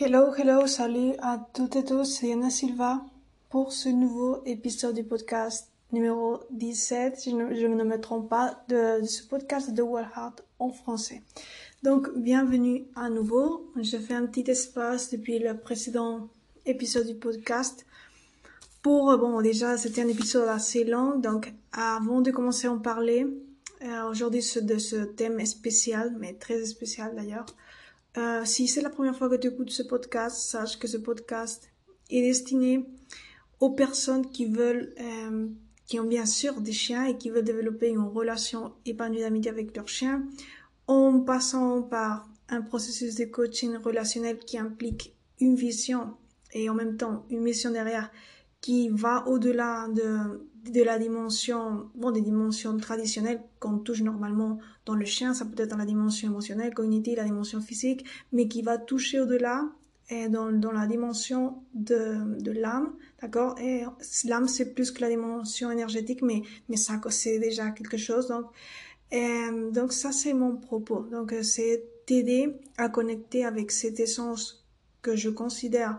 [0.00, 3.04] Hello, hello, salut à toutes et tous, c'est Yana Silva
[3.50, 8.64] pour ce nouveau épisode du podcast numéro 17, je ne, je ne me trompe pas,
[8.68, 11.22] de, ce podcast de World Heart en français.
[11.82, 13.70] Donc, bienvenue à nouveau.
[13.76, 16.28] Je fais un petit espace depuis le précédent
[16.64, 17.84] épisode du podcast
[18.82, 23.26] pour, bon, déjà, c'était un épisode assez long, donc avant de commencer à en parler,
[23.82, 27.46] euh, aujourd'hui de ce thème spécial, mais très spécial d'ailleurs,
[28.16, 31.70] euh, si c'est la première fois que tu écoutes ce podcast, sache que ce podcast
[32.10, 32.84] est destiné
[33.60, 35.48] aux personnes qui veulent, euh,
[35.86, 39.74] qui ont bien sûr des chiens et qui veulent développer une relation épanouie d'amitié avec
[39.76, 40.26] leurs chiens,
[40.86, 46.16] en passant par un processus de coaching relationnel qui implique une vision
[46.52, 48.10] et en même temps une mission derrière
[48.62, 54.94] qui va au-delà de, de la dimension, bon, des dimensions traditionnelles qu'on touche normalement dans
[54.94, 58.62] le chien, ça peut être dans la dimension émotionnelle, cognitive, la dimension physique, mais qui
[58.62, 59.68] va toucher au-delà
[60.30, 63.58] dans, dans la dimension de, de l'âme, d'accord?
[63.58, 63.84] Et
[64.24, 68.28] l'âme, c'est plus que la dimension énergétique, mais, mais ça, c'est déjà quelque chose.
[68.28, 68.46] Donc,
[69.72, 71.06] donc ça, c'est mon propos.
[71.10, 74.66] Donc, c'est t'aider à connecter avec cette essence
[75.02, 75.98] que je considère,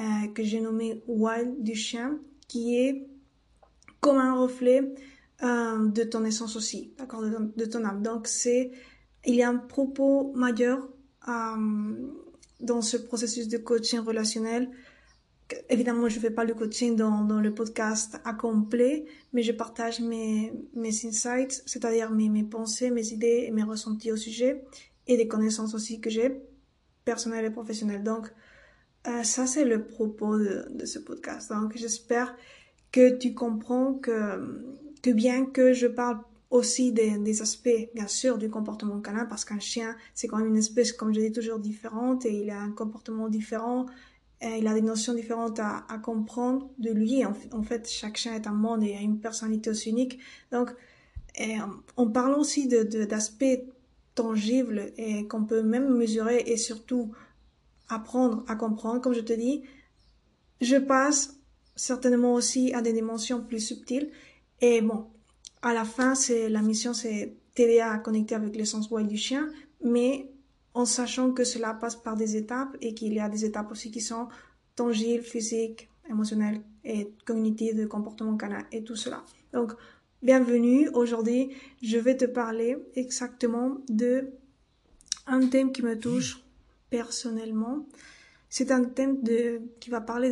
[0.00, 3.06] euh, que j'ai nommé wild du chien, qui est
[4.00, 4.94] comme un reflet
[5.42, 8.02] euh, de ton essence aussi, d'accord, de, ton âme.
[8.02, 8.70] Donc c'est,
[9.24, 10.88] il y a un propos majeur
[11.28, 11.94] euh,
[12.60, 14.70] dans ce processus de coaching relationnel.
[15.68, 20.00] Évidemment, je fais pas le coaching dans, dans le podcast à complet, mais je partage
[20.00, 24.64] mes, mes insights, c'est-à-dire mes, mes pensées, mes idées et mes ressentis au sujet,
[25.06, 26.40] et des connaissances aussi que j'ai,
[27.04, 28.02] personnelles et professionnelles.
[28.02, 28.32] Donc,
[29.06, 31.50] euh, ça, c'est le propos de, de ce podcast.
[31.50, 32.34] Donc, j'espère
[32.94, 39.00] que tu comprends que, bien que je parle aussi des, aspects, bien sûr, du comportement
[39.00, 42.32] canin, parce qu'un chien, c'est quand même une espèce, comme je dis, toujours différente, et
[42.32, 43.86] il a un comportement différent,
[44.40, 47.24] il a des notions différentes à, comprendre de lui.
[47.24, 50.20] En, fait, chaque chien est un monde et a une personnalité aussi unique.
[50.52, 50.72] Donc,
[51.36, 51.56] et,
[51.96, 53.64] en parlant aussi de, d'aspects
[54.14, 57.10] tangibles et qu'on peut même mesurer et surtout
[57.88, 59.62] apprendre à comprendre, comme je te dis,
[60.60, 61.38] je passe
[61.76, 64.10] certainement aussi à des dimensions plus subtiles.
[64.60, 65.06] Et bon,
[65.62, 69.48] à la fin, c'est la mission, c'est t'aider à connecter avec l'essence wild du chien,
[69.82, 70.30] mais
[70.74, 73.90] en sachant que cela passe par des étapes et qu'il y a des étapes aussi
[73.90, 74.28] qui sont
[74.74, 79.24] tangibles, physiques, émotionnelles et cognitives de comportement canin et tout cela.
[79.52, 79.72] Donc,
[80.22, 80.88] bienvenue.
[80.92, 81.50] Aujourd'hui,
[81.82, 84.32] je vais te parler exactement de
[85.26, 86.43] un thème qui me touche
[86.94, 87.86] personnellement.
[88.48, 90.30] C'est un thème de, qui va parler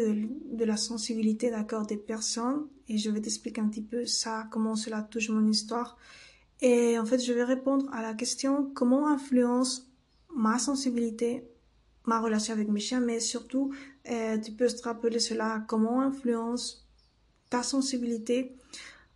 [0.60, 4.76] de, la sensibilité d'accord des personnes et je vais t'expliquer un petit peu ça, comment
[4.76, 5.98] cela touche mon histoire.
[6.60, 9.90] Et en fait, je vais répondre à la question comment influence
[10.36, 11.48] ma sensibilité,
[12.06, 13.74] ma relation avec mes chiens, mais surtout,
[14.08, 16.88] euh, tu peux te rappeler cela, comment influence
[17.50, 18.54] ta sensibilité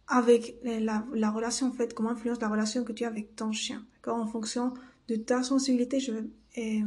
[0.08, 3.52] avec la, la, relation, en fait, comment influence la relation que tu as avec ton
[3.52, 3.84] chien.
[4.04, 4.74] En fonction
[5.08, 6.24] de ta sensibilité, je vais
[6.58, 6.86] euh,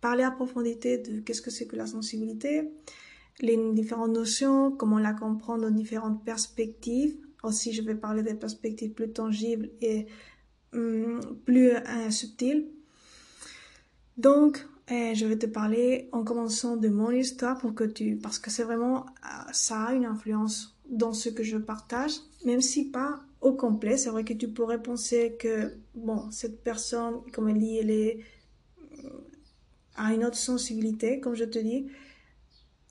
[0.00, 2.70] parler à profondité de qu'est-ce que c'est que la sensibilité,
[3.40, 7.16] les différentes notions, comment la comprendre dans différentes perspectives.
[7.42, 10.06] Aussi, je vais parler des perspectives plus tangibles et
[10.72, 12.68] hum, plus euh, subtiles.
[14.16, 18.38] Donc, euh, je vais te parler en commençant de mon histoire pour que tu, parce
[18.38, 22.12] que c'est vraiment, euh, ça a une influence dans ce que je partage,
[22.44, 23.96] même si pas au complet.
[23.96, 28.20] C'est vrai que tu pourrais penser que, bon, cette personne, comme elle dit, elle est
[29.98, 31.86] à une autre sensibilité, comme je te dis.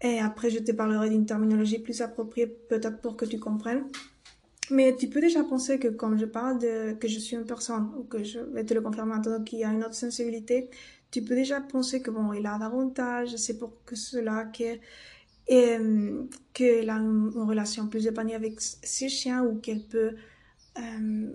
[0.01, 3.85] Et après, je te parlerai d'une terminologie plus appropriée, peut-être pour que tu comprennes.
[4.69, 7.89] Mais tu peux déjà penser que comme je parle de que je suis une personne,
[7.97, 10.69] ou que je vais te le confirmer maintenant, qu'il y a une autre sensibilité,
[11.09, 14.77] tu peux déjà penser que bon, il a davantage, c'est pour que cela, que,
[15.47, 15.77] et,
[16.53, 20.15] qu'elle a une, relation plus épanouie avec ses chiens, ou qu'elle peut,
[20.77, 21.31] euh,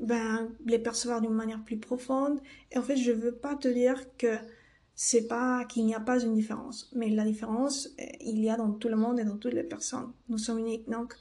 [0.00, 2.40] ben, les percevoir d'une manière plus profonde.
[2.72, 4.36] Et en fait, je veux pas te dire que
[5.00, 8.56] c'est pas qu'il n'y a pas une différence, mais la différence, euh, il y a
[8.56, 10.10] dans tout le monde et dans toutes les personnes.
[10.28, 10.88] Nous sommes uniques.
[10.90, 11.14] Donc,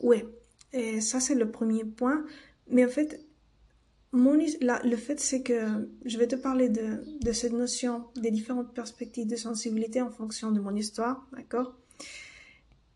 [0.00, 0.28] ouais,
[0.72, 2.24] et ça c'est le premier point.
[2.68, 3.20] Mais en fait,
[4.12, 8.30] mon, la, le fait c'est que je vais te parler de, de cette notion des
[8.30, 11.74] différentes perspectives de sensibilité en fonction de mon histoire, d'accord?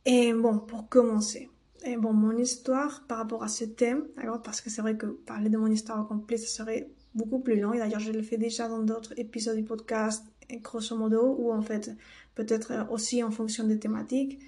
[0.04, 1.50] Et bon, pour commencer,
[1.84, 4.42] et bon, mon histoire par rapport à ce thème, d'accord?
[4.42, 7.60] Parce que c'est vrai que parler de mon histoire au complet, ça serait beaucoup plus
[7.60, 7.72] long.
[7.72, 10.24] Et d'ailleurs, je le fais déjà dans d'autres épisodes du podcast,
[10.62, 11.90] grosso modo, ou en fait,
[12.34, 14.38] peut-être aussi en fonction des thématiques.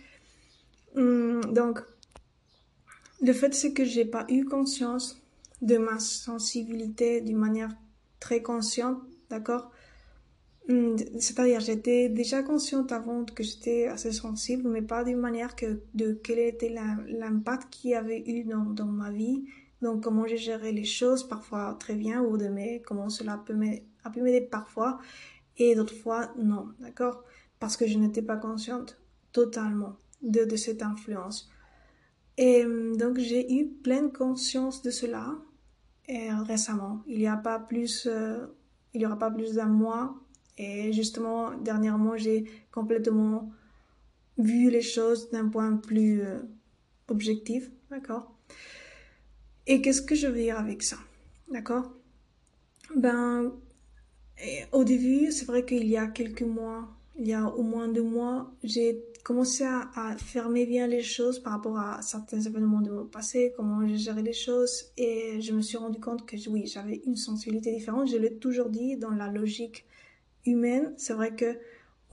[0.96, 1.80] Hum, donc,
[3.22, 5.22] le fait, c'est que j'ai pas eu conscience
[5.62, 7.70] de ma sensibilité d'une manière
[8.20, 8.98] très consciente,
[9.30, 9.70] d'accord?
[10.68, 15.80] Hmm, c'est-à-dire, j'étais déjà consciente avant que j'étais assez sensible, mais pas d'une manière que
[15.94, 16.74] de quel était
[17.08, 19.44] l'impact qu'il y avait eu dans, dans ma vie.
[19.82, 23.54] Donc, comment j'ai géré les choses, parfois très bien, ou de mes, comment cela peut
[23.54, 24.98] m'aider parfois,
[25.58, 27.24] et d'autres fois, non, d'accord?
[27.58, 29.00] Parce que je n'étais pas consciente
[29.32, 31.50] totalement de, de cette influence.
[32.38, 35.34] Et hmm, donc, j'ai eu pleine conscience de cela
[36.08, 37.02] et, récemment.
[37.06, 38.46] Il n'y a pas plus, euh,
[39.04, 40.16] aura pas plus d'un mois
[40.58, 43.50] et justement, dernièrement, j'ai complètement
[44.38, 46.40] vu les choses d'un point plus euh,
[47.08, 48.35] objectif, d'accord?
[49.66, 50.96] Et qu'est-ce que je veux dire avec ça,
[51.50, 51.92] d'accord?
[52.94, 53.52] Ben,
[54.72, 58.02] au début, c'est vrai qu'il y a quelques mois, il y a au moins deux
[58.02, 63.06] mois, j'ai commencé à, fermer bien les choses par rapport à certains événements de mon
[63.06, 67.02] passé, comment j'ai géré les choses, et je me suis rendu compte que oui, j'avais
[67.04, 68.08] une sensibilité différente.
[68.08, 69.84] Je l'ai toujours dit dans la logique
[70.44, 71.58] humaine, c'est vrai que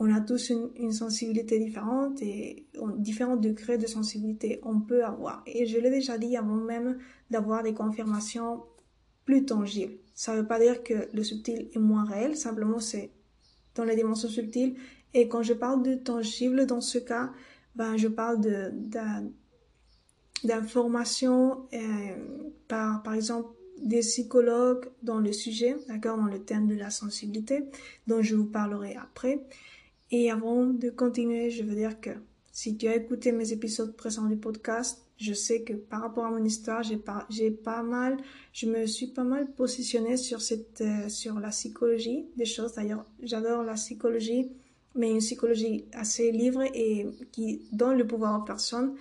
[0.04, 2.68] on a tous une, sensibilité différente et
[2.98, 5.44] différents degrés de sensibilité on peut avoir.
[5.46, 6.98] Et je l'ai déjà dit avant même
[7.32, 8.64] d'avoir des confirmations
[9.24, 9.94] plus tangibles.
[10.14, 13.12] Ça ne veut pas dire que le subtil est moins réel, simplement c'est
[13.76, 14.76] dans les dimensions subtiles.
[15.14, 17.32] Et quand je parle de tangible dans ce cas,
[17.76, 18.72] ben je parle de
[20.44, 21.80] d'informations euh,
[22.68, 27.64] par par exemple des psychologues dans le sujet, d'accord, dans le thème de la sensibilité,
[28.08, 29.46] dont je vous parlerai après.
[30.15, 32.12] Et avant de continuer, je veux dire que
[32.51, 36.30] si tu as écouté mes épisodes précédents du podcast, je sais que par rapport à
[36.30, 38.18] mon histoire, j'ai pas, mal,
[38.54, 42.74] je me suis pas mal positionnée sur cette, euh, sur la psychologie des choses.
[42.74, 44.51] D'ailleurs, j'adore la psychologie,
[44.94, 48.94] mais une psychologie assez libre et qui donne le pouvoir aux personnes.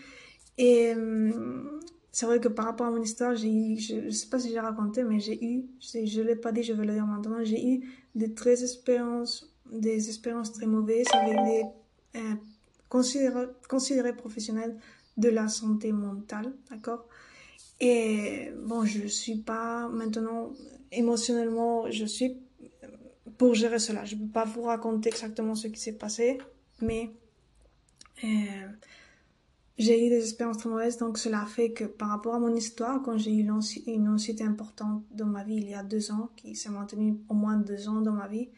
[0.57, 1.79] Et hum,
[2.11, 5.03] c'est vrai que par rapport à mon histoire, je, ne sais pas si j'ai raconté,
[5.05, 7.81] mais j'ai eu, je, je l'ai pas dit, je vais le dire maintenant, j'ai eu
[8.15, 11.63] des très expériences, des expériences très mauvaises avec des
[12.17, 12.35] euh,
[12.89, 14.77] considérés, considérés professionnels
[15.17, 17.07] de la santé mentale, d'accord?
[17.81, 20.53] Et bon, je suis pas maintenant
[20.93, 22.37] émotionnellement, je suis
[23.39, 24.05] pour gérer cela.
[24.05, 26.39] Je peux pas vous raconter exactement ce qui s'est passé,
[26.81, 27.11] mais
[28.23, 28.69] euh,
[29.79, 33.03] j'ai eu des expériences très mauvaises, donc cela fait que par rapport à mon histoire,
[33.03, 33.41] quand j'ai eu
[33.87, 37.35] une anxiété importante dans ma vie il y a deux ans, qui s'est maintenue au
[37.35, 38.49] moins deux ans dans ma vie,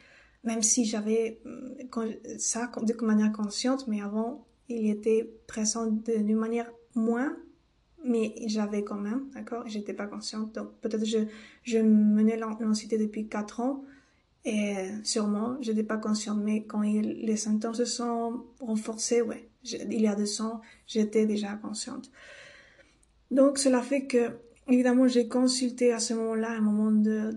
[0.44, 6.70] même si j'avais euh, ça de manière consciente, mais avant, il était présent d'une manière
[6.94, 7.36] moins,
[8.04, 9.64] mais j'avais quand même, d'accord?
[9.66, 11.18] J'étais pas consciente, donc peut-être je,
[11.62, 13.84] je menais l'anxiété depuis quatre ans,
[14.44, 20.00] et sûrement, je n'étais pas consciente, mais quand les symptômes se sont renforcés, ouais, il
[20.00, 22.10] y a deux ans, j'étais déjà consciente.
[23.30, 24.32] Donc, cela fait que,
[24.68, 27.32] évidemment, j'ai consulté à ce moment-là, un moment de,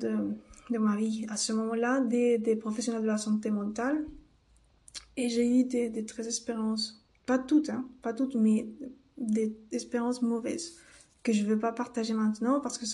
[0.71, 4.05] de, ma vie, à ce moment-là, des, des, professionnels de la santé mentale.
[5.15, 8.67] Et j'ai eu des, très expériences, pas toutes, hein, pas toutes, mais
[9.17, 10.77] des expériences mauvaises
[11.23, 12.85] que je ne veux pas partager maintenant parce que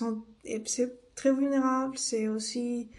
[0.66, 2.90] c'est très vulnérable, c'est aussi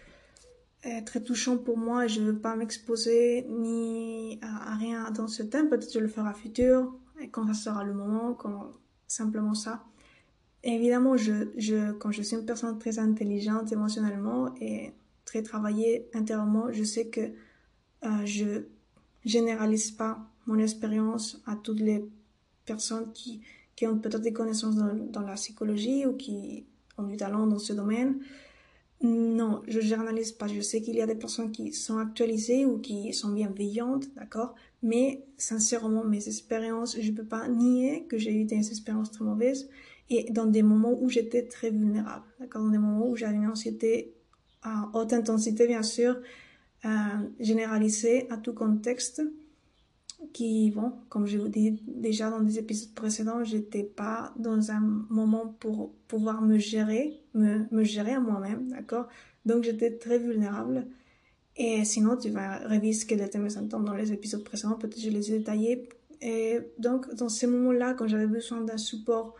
[1.05, 5.69] très touchant pour moi et je veux pas m'exposer ni à, rien dans ce thème.
[5.69, 6.93] Peut-être je le ferai à futur
[7.31, 8.73] quand ça sera le moment, quand
[9.07, 9.83] simplement ça.
[10.73, 11.15] Évidemment,
[11.99, 14.91] quand je suis une personne très intelligente émotionnellement et
[15.23, 18.63] très travaillée intérieurement, je sais que euh, je
[19.23, 22.05] généralise pas mon expérience à toutes les
[22.65, 23.41] personnes qui,
[23.83, 26.65] ont peut-être des connaissances dans, dans, la psychologie ou qui
[26.97, 28.19] ont du talent dans ce domaine.
[29.01, 30.47] Non, je journalise pas.
[30.47, 34.55] Je sais qu'il y a des personnes qui sont actualisées ou qui sont bienveillantes, d'accord?
[34.81, 39.67] Mais sincèrement, mes expériences, je peux pas nier que j'ai eu des expériences très mauvaises
[40.09, 44.13] et dans des moments où j'étais très vulnérable, Dans des moments où j'avais une anxiété
[44.61, 46.17] à haute intensité, bien sûr,
[46.85, 46.89] euh,
[47.39, 49.21] généralisée à tout contexte
[50.33, 54.79] qui, bon, comme je vous dis déjà dans des épisodes précédents, j'étais pas dans un
[55.09, 59.07] moment pour pouvoir me gérer, me, me gérer à moi-même, d'accord?
[59.45, 60.87] Donc j'étais très vulnérable.
[61.57, 65.09] Et sinon, tu vas réviser quels étaient mes symptômes dans les épisodes précédents, peut-être je
[65.09, 65.89] les ai détaillés.
[66.21, 69.35] Et donc, dans ces moments-là, quand j'avais besoin d'un support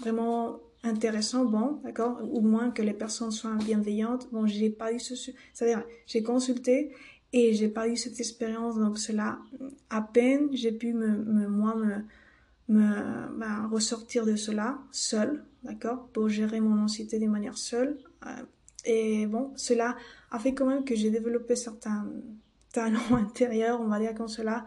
[0.00, 5.00] vraiment intéressant, bon, d'accord, ou moins que les personnes soient bienveillantes, bon, j'ai pas eu
[5.00, 5.14] ce,
[5.52, 6.92] c'est-à-dire, j'ai consulté
[7.32, 9.38] et j'ai pas eu cette expérience donc cela
[9.90, 12.04] à peine j'ai pu me, moi me,
[12.68, 18.42] ben, ressortir de cela seul d'accord pour gérer mon anxiété de manière seule euh,
[18.84, 19.96] et bon cela
[20.30, 22.06] a fait quand même que j'ai développé certains
[22.72, 24.64] talents intérieurs on va dire comme cela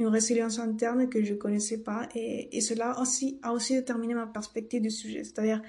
[0.00, 4.26] une résilience interne que je connaissais pas et, et cela aussi a aussi déterminé ma
[4.26, 5.62] perspective du sujet c'est-à-dire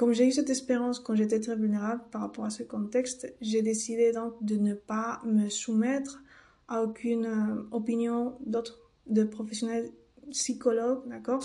[0.00, 3.60] comme j'ai eu cette expérience quand j'étais très vulnérable par rapport à ce contexte, j'ai
[3.60, 6.22] décidé donc de ne pas me soumettre
[6.68, 9.90] à aucune euh, opinion d'autres de professionnels
[10.30, 11.42] psychologues, d'accord?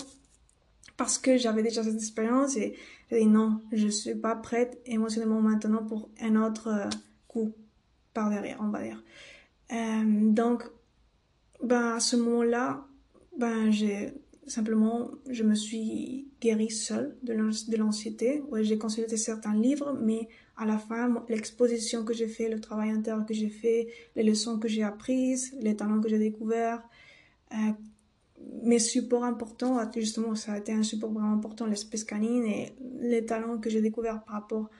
[0.96, 2.74] Parce que j'avais déjà cette expérience et
[3.10, 6.88] j'ai dit non, je suis pas prête émotionnellement maintenant pour un autre euh,
[7.28, 7.52] coup
[8.14, 9.04] par derrière, on va dire.
[9.70, 10.62] Euh, donc,
[11.62, 12.86] ben à ce moment-là,
[13.38, 14.12] ben j'ai
[14.46, 18.42] simplement, je me suis guérie seule de l'anxiété.
[18.60, 23.26] J'ai consulté certains livres, mais à la fin, l'exposition que j'ai fait, le travail interne
[23.26, 26.82] que j'ai fait, les leçons que j'ai apprises, les talents que j'ai découverts,
[27.52, 27.72] euh,
[28.62, 33.24] mes supports importants, justement, ça a été un support vraiment important, l'espèce canine et les
[33.24, 34.70] talents que j'ai découverts par rapport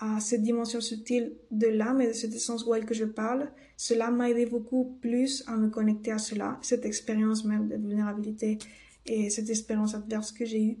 [0.00, 4.10] à cette dimension subtile de l'âme et de cette essence wild que je parle, cela
[4.10, 8.58] m'a aidé beaucoup plus à me connecter à cela, cette expérience même de vulnérabilité
[9.06, 10.76] et cette expérience adverse que j'ai eue.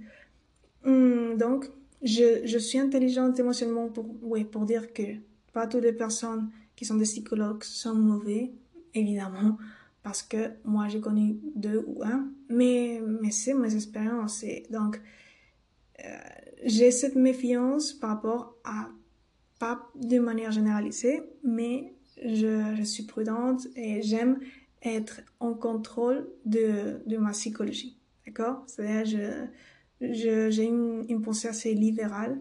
[0.84, 1.70] Hum, donc,
[2.02, 5.02] je, je, suis intelligente émotionnellement pour, ouais, pour dire que
[5.52, 8.52] pas toutes les personnes qui sont des psychologues sont mauvais,
[8.94, 9.58] évidemment,
[10.02, 14.44] parce que moi j'ai connu deux ou un, mais, mais c'est mes expériences.
[14.44, 15.00] Et donc,
[16.04, 16.18] euh,
[16.64, 18.90] j'ai cette méfiance par rapport à,
[19.58, 21.92] pas de manière généralisée, mais
[22.24, 24.38] je, je suis prudente et j'aime
[24.82, 27.96] être en contrôle de, de ma psychologie.
[28.26, 28.64] D'accord?
[28.66, 29.48] C'est-à-dire,
[30.00, 32.38] je, j'ai une, une pensée assez libérale.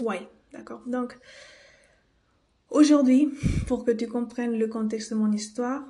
[0.00, 0.82] Ouais, d'accord.
[0.86, 1.18] Donc,
[2.70, 3.28] aujourd'hui,
[3.66, 5.84] pour que tu comprennes le contexte de mon histoire,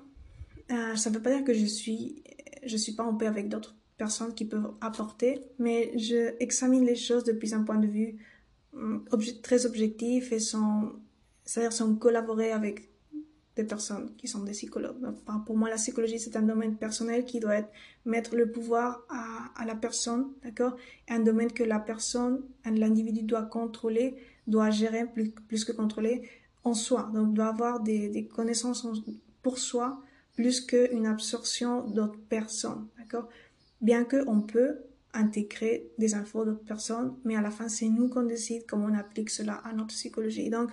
[0.71, 2.23] euh, ça ne veut pas dire que je suis,
[2.65, 6.97] je suis pas en paix avec d'autres personnes qui peuvent apporter, mais je examine les
[6.97, 8.17] choses depuis un point de vue
[8.75, 9.05] hum,
[9.43, 10.93] très objectif et sans,
[11.45, 12.91] c'est-à-dire sans collaborer avec
[13.57, 14.97] des personnes qui sont des psychologues.
[15.45, 17.71] pour moi, la psychologie, c'est un domaine personnel qui doit être,
[18.05, 20.77] mettre le pouvoir à, à la personne, d'accord?
[21.09, 26.29] Un domaine que la personne, l'individu doit contrôler, doit gérer plus, plus que contrôler
[26.65, 27.11] en soi.
[27.13, 28.87] Donc, doit avoir des, des connaissances
[29.43, 30.01] pour soi
[30.37, 33.29] plus qu'une absorption d'autres personnes, d'accord?
[33.81, 34.79] Bien qu'on peut
[35.15, 38.95] intégrer des infos d'autres personnes, mais à la fin, c'est nous qu'on décide comment on
[38.95, 40.51] applique cela à notre psychologie.
[40.51, 40.71] Donc,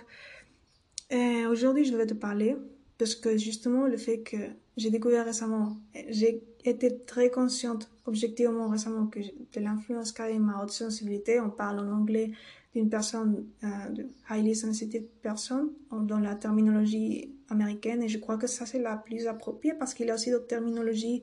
[1.12, 2.56] euh, aujourd'hui, je vais te parler
[2.98, 4.36] parce que justement, le fait que
[4.76, 5.76] j'ai découvert récemment,
[6.08, 11.40] j'ai été très consciente objectivement récemment que de l'influence qu'a ma haute sensibilité.
[11.40, 12.32] On parle en anglais
[12.74, 18.46] d'une personne, euh, de highly sensitive person, dans la terminologie américaine, et je crois que
[18.46, 21.22] ça c'est la plus appropriée parce qu'il y a aussi d'autres terminologies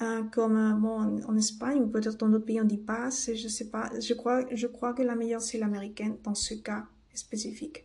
[0.00, 3.48] euh, comme euh, bon, en, Espagne ou peut-être dans d'autres pays on dit pas, je
[3.48, 3.90] sais pas.
[4.00, 7.84] Je crois, je crois que la meilleure c'est l'américaine dans ce cas spécifique.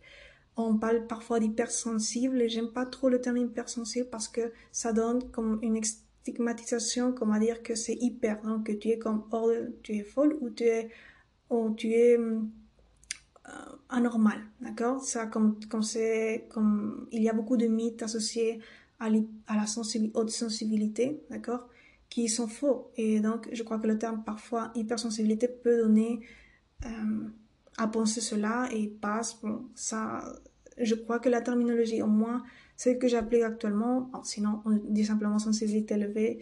[0.56, 5.28] On parle parfois d'hypersensible et j'aime pas trop le terme hypersensible parce que ça donne
[5.32, 9.48] comme une stigmatisation, comme à dire que c'est hyper, donc que tu es comme hors
[9.48, 10.90] de, tu es folle ou tu es,
[11.50, 12.40] ou tu es euh,
[13.88, 15.02] anormal, d'accord?
[15.02, 18.60] Ça, comme, comme c'est, comme il y a beaucoup de mythes associés
[19.00, 19.64] à la
[20.14, 21.68] haute sensibilité, d'accord?
[22.14, 22.92] Qui sont faux.
[22.96, 26.20] Et donc, je crois que le terme parfois hypersensibilité peut donner
[26.84, 26.88] euh,
[27.76, 29.40] à penser cela et passe.
[29.42, 30.24] Bon, ça,
[30.78, 32.44] je crois que la terminologie, au moins,
[32.76, 36.38] celle que j'applique actuellement, sinon on dit simplement sensibilité élevée,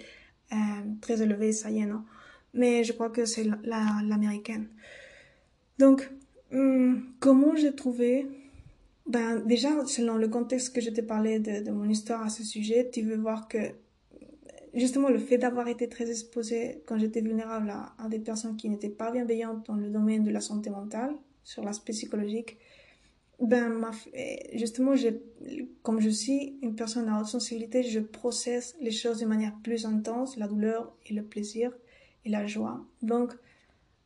[0.53, 0.57] euh,
[1.01, 2.05] très élevée, ça y est, non.
[2.53, 4.69] Mais je crois que c'est l'américaine.
[5.79, 6.11] Donc,
[6.53, 8.27] Hmm, comment j'ai trouvé
[9.07, 12.45] Ben déjà, selon le contexte que je t'ai parlé de, de, mon histoire à ce
[12.45, 13.59] sujet, tu veux voir que
[14.75, 18.89] justement le fait d'avoir été très exposée quand j'étais vulnérable à, des personnes qui n'étaient
[18.89, 21.15] pas bienveillantes dans le domaine de la santé mentale,
[21.45, 22.57] sur l'aspect psychologique,
[23.41, 23.91] ben
[24.55, 24.95] justement,
[25.83, 29.85] comme je suis une personne à haute sensibilité, je processe les choses de manière plus
[29.85, 31.73] intense, la douleur et le plaisir
[32.25, 32.85] et la joie.
[33.03, 33.33] Donc,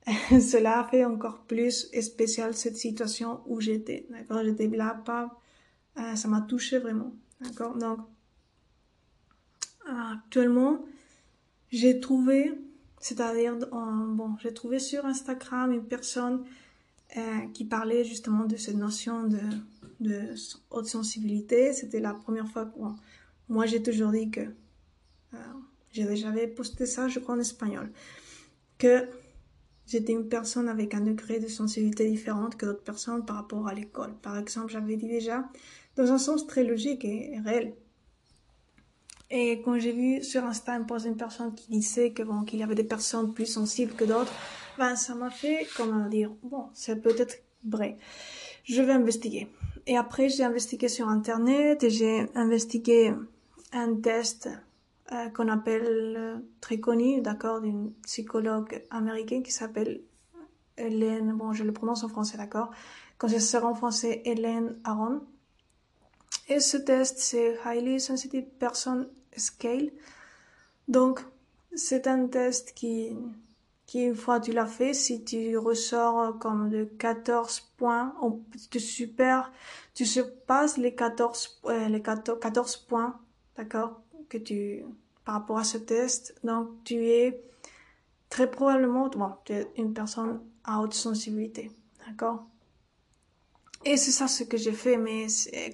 [0.30, 4.06] cela a fait encore plus spécial cette situation où j'étais.
[4.10, 5.38] D'accord, j'étais là, pas,
[5.98, 7.12] euh, ça m'a touché vraiment.
[7.40, 7.98] D'accord, donc
[9.86, 10.84] actuellement,
[11.70, 12.52] j'ai trouvé,
[13.00, 16.44] c'est-à-dire, bon, j'ai trouvé sur Instagram une personne
[17.16, 17.20] euh,
[17.54, 20.34] qui parlait justement de cette notion de,
[20.70, 21.72] haute sensibilité.
[21.72, 22.78] C'était la première fois que
[23.48, 24.40] moi j'ai toujours dit que
[25.34, 25.36] euh,
[25.92, 27.90] j'avais posté ça, je crois en espagnol,
[28.78, 29.08] que
[29.86, 33.74] J'étais une personne avec un degré de sensibilité différente que d'autres personnes par rapport à
[33.74, 34.14] l'école.
[34.20, 35.48] Par exemple, j'avais dit déjà,
[35.94, 37.72] dans un sens très logique et, réel.
[39.30, 42.62] Et quand j'ai vu sur Insta un post personne qui disait que bon, qu'il y
[42.62, 44.32] avait des personnes plus sensibles que d'autres,
[44.78, 47.96] ben, ça m'a fait, comment dire, bon, c'est peut-être vrai.
[48.64, 49.48] Je vais investiguer.
[49.86, 53.12] Et après, j'ai investigué sur Internet et j'ai investigué
[53.72, 54.48] un test
[55.12, 60.02] euh, qu'on appelle euh, très connu, d'accord, d'une psychologue américaine qui s'appelle
[60.76, 62.70] Hélène, bon, je le prononce en français, d'accord
[63.18, 65.22] Conseillère en français Hélène Aron.
[66.48, 69.90] Et ce test, c'est Highly Sensitive Person Scale.
[70.86, 71.20] Donc,
[71.74, 73.16] c'est un test qui,
[73.86, 78.14] qui, une fois tu l'as fait, si tu ressors comme de 14 points,
[78.70, 79.52] tu super,
[79.94, 83.18] tu surpasses les 14, euh, les 14, 14 points,
[83.56, 84.84] d'accord, que tu,
[85.24, 86.34] par rapport à ce test.
[86.44, 87.42] Donc, tu es
[88.28, 91.72] très probablement, bon, tu es une personne à haute sensibilité,
[92.06, 92.46] d'accord?
[93.84, 95.26] Et c'est ça ce que j'ai fait, mais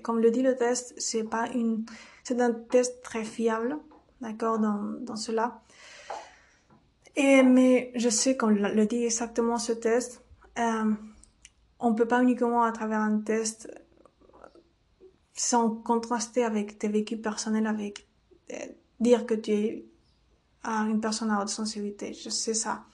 [0.02, 1.84] comme le dit le test, c'est pas une,
[2.24, 3.78] c'est un test très fiable,
[4.20, 5.62] d'accord, dans, dans cela.
[7.16, 10.22] Et, mais je sais, comme le dit exactement ce test,
[10.58, 10.92] euh,
[11.78, 13.68] on peut pas uniquement à travers un test
[15.34, 18.06] sans contraster avec tes vécus personnels, avec
[18.52, 18.56] euh,
[19.00, 19.86] dire que tu es
[20.64, 22.12] une personne à haute sensibilité.
[22.12, 22.84] Je sais ça.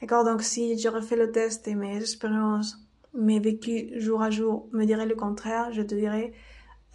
[0.00, 2.78] D'accord Donc si je refais le test et mes expériences,
[3.14, 6.32] mes vécus jour à jour me diraient le contraire, je te dirais,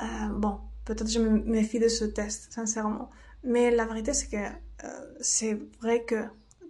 [0.02, 3.10] euh, bon, peut-être je me méfie de ce test, sincèrement.
[3.44, 6.26] Mais la vérité, c'est que euh, c'est vrai que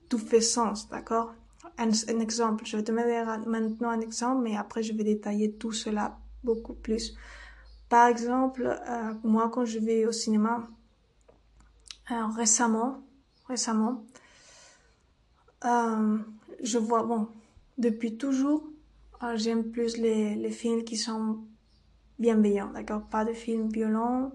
[0.10, 1.34] tout fait sens, d'accord?
[1.78, 5.72] Un, exemple, je vais te mettre maintenant un exemple, mais après je vais détailler tout
[5.72, 7.16] cela beaucoup plus.
[7.90, 10.68] Par exemple, euh, moi quand je vais au cinéma,
[12.10, 13.02] récemment,
[13.48, 14.04] récemment,
[15.64, 17.28] je vois, bon,
[17.78, 18.64] depuis toujours,
[19.36, 21.40] j'aime plus les, films qui sont
[22.20, 23.02] bienveillants, d'accord?
[23.10, 24.32] Pas de films violents,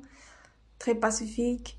[0.78, 1.78] très pacifiques.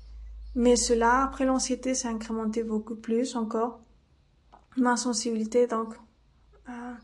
[0.54, 3.80] Mais cela, après l'anxiété, s'est incrémenté beaucoup plus encore.
[4.76, 5.94] Ma sensibilité, donc.
[6.68, 6.94] Euh,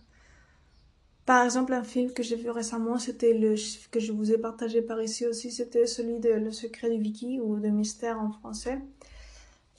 [1.27, 3.55] par exemple, un film que j'ai vu récemment, c'était le
[3.91, 7.41] que je vous ai partagé par ici aussi, c'était celui de Le secret du Vicky
[7.41, 8.81] ou de Mystère en français.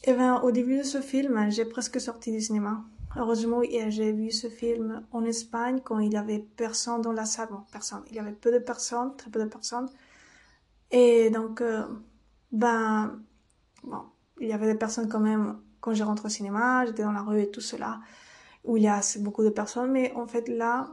[0.04, 2.84] Et ben, au début de ce film, j'ai presque sorti du cinéma.
[3.18, 7.50] Heureusement, j'ai vu ce film en Espagne quand il y avait personne dans la salle.
[7.51, 8.03] Bon, personne.
[8.10, 9.89] Il y avait peu de personnes, très peu de personnes.
[10.91, 11.84] Et donc, euh,
[12.51, 13.20] ben,
[13.84, 14.03] bon,
[14.39, 17.24] il y avait des personnes quand même quand j'ai rentré au cinéma, j'étais dans la
[17.24, 18.00] rue et tout cela,
[18.64, 19.92] où il y a beaucoup de personnes.
[19.92, 20.90] Mais en fait, là,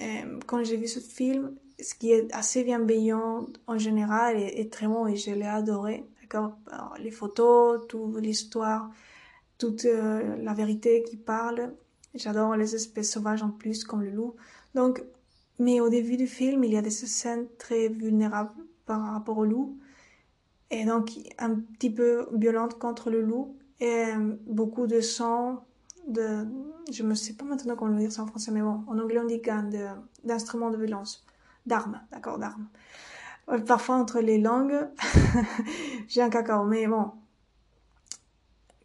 [0.00, 4.86] euh, quand j'ai vu ce film, ce qui est assez bienveillant en général est, très
[4.86, 6.04] bon et je l'ai adoré.
[6.20, 6.52] D'accord
[6.98, 8.90] Les photos, toute l'histoire,
[9.60, 11.72] toute euh, la vérité qui parle.
[12.14, 14.34] J'adore les espèces sauvages en plus, comme le loup.
[14.74, 15.04] Donc,
[15.60, 18.50] mais au début du film, il y a des scènes très vulnérables
[18.86, 19.78] par rapport au loup.
[20.70, 23.56] Et donc, un petit peu violente contre le loup.
[23.78, 25.64] Et euh, beaucoup de sang,
[26.08, 26.46] de,
[26.90, 29.20] je me sais pas maintenant comment le dire ça en français, mais bon, en anglais
[29.20, 29.68] on dit gun,
[30.24, 31.24] d'instruments de, violence,
[31.66, 32.68] d'armes, d'accord, d'armes.
[33.66, 34.88] Parfois entre les langues,
[36.08, 37.10] j'ai un cacao, mais bon.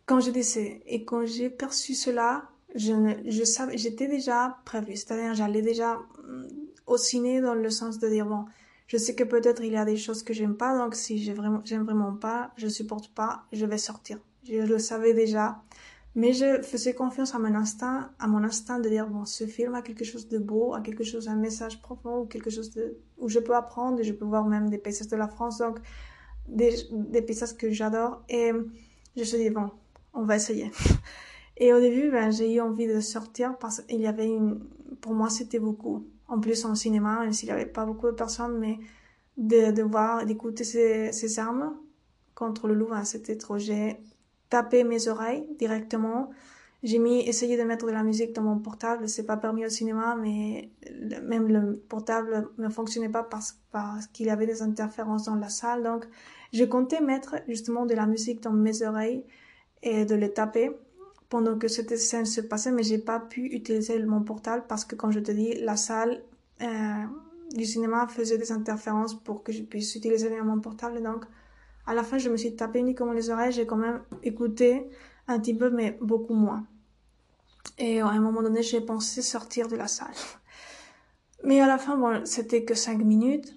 [0.06, 2.94] Quand je disais et quand j'ai perçu cela, je
[3.28, 6.48] je savais, j'étais déjà prévu, c'est-à-dire j'allais déjà mm,
[6.88, 8.46] au ciné dans le sens de dire bon,
[8.88, 11.34] je sais que peut-être il y a des choses que j'aime pas, donc si j'ai
[11.34, 14.20] vraiment, j'aime vraiment pas, je supporte pas, je vais sortir.
[14.44, 15.64] Je le savais déjà.
[16.14, 19.76] Mais je faisais confiance à mon instinct, à mon instinct de dire, bon, ce film
[19.76, 22.98] a quelque chose de beau, a quelque chose, un message profond, ou quelque chose de,
[23.18, 25.80] où je peux apprendre, et je peux voir même des paysages de la France, donc,
[26.48, 28.24] des, des paysages que j'adore.
[28.30, 28.52] Et
[29.16, 29.72] je me suis dit, bon,
[30.16, 30.72] on va essayer.
[31.58, 34.60] Et au début, ben, j'ai eu envie de sortir parce qu'il y avait une,
[35.02, 36.06] pour moi, c'était beaucoup.
[36.28, 38.80] En plus, en cinéma, s'il n'y avait pas beaucoup de personnes, mais
[39.38, 41.76] de, de voir, d'écouter ces, ces armes
[42.34, 43.58] contre le loup, c'était trop.
[43.58, 43.98] J'ai
[44.50, 46.30] taper mes oreilles directement.
[46.84, 49.10] J'ai mis, essayé de mettre de la musique dans mon portable.
[49.10, 50.70] C'est pas permis au cinéma, mais
[51.24, 55.50] même le portable ne fonctionnait pas parce, parce qu'il y avait des interférences dans la
[55.50, 55.84] salle.
[55.84, 56.06] Donc,
[56.54, 59.24] je comptais mettre justement de la musique dans mes oreilles
[59.86, 60.72] et de les taper
[61.30, 64.96] pendant que cette scène se passait, mais j'ai pas pu utiliser mon portable parce que,
[64.96, 66.24] comme je te dis, la salle
[66.62, 67.06] euh,
[67.54, 71.02] du cinéma faisait des interférences pour que je puisse utiliser mon portable.
[71.02, 71.26] Donc,
[71.86, 74.90] à la fin, je me suis tapé uniquement les oreilles, j'ai quand même écouté
[75.28, 76.66] un petit peu, mais beaucoup moins.
[77.78, 80.14] Et à un moment donné, j'ai pensé sortir de la salle.
[81.44, 83.56] Mais à la fin, bon, c'était que cinq minutes.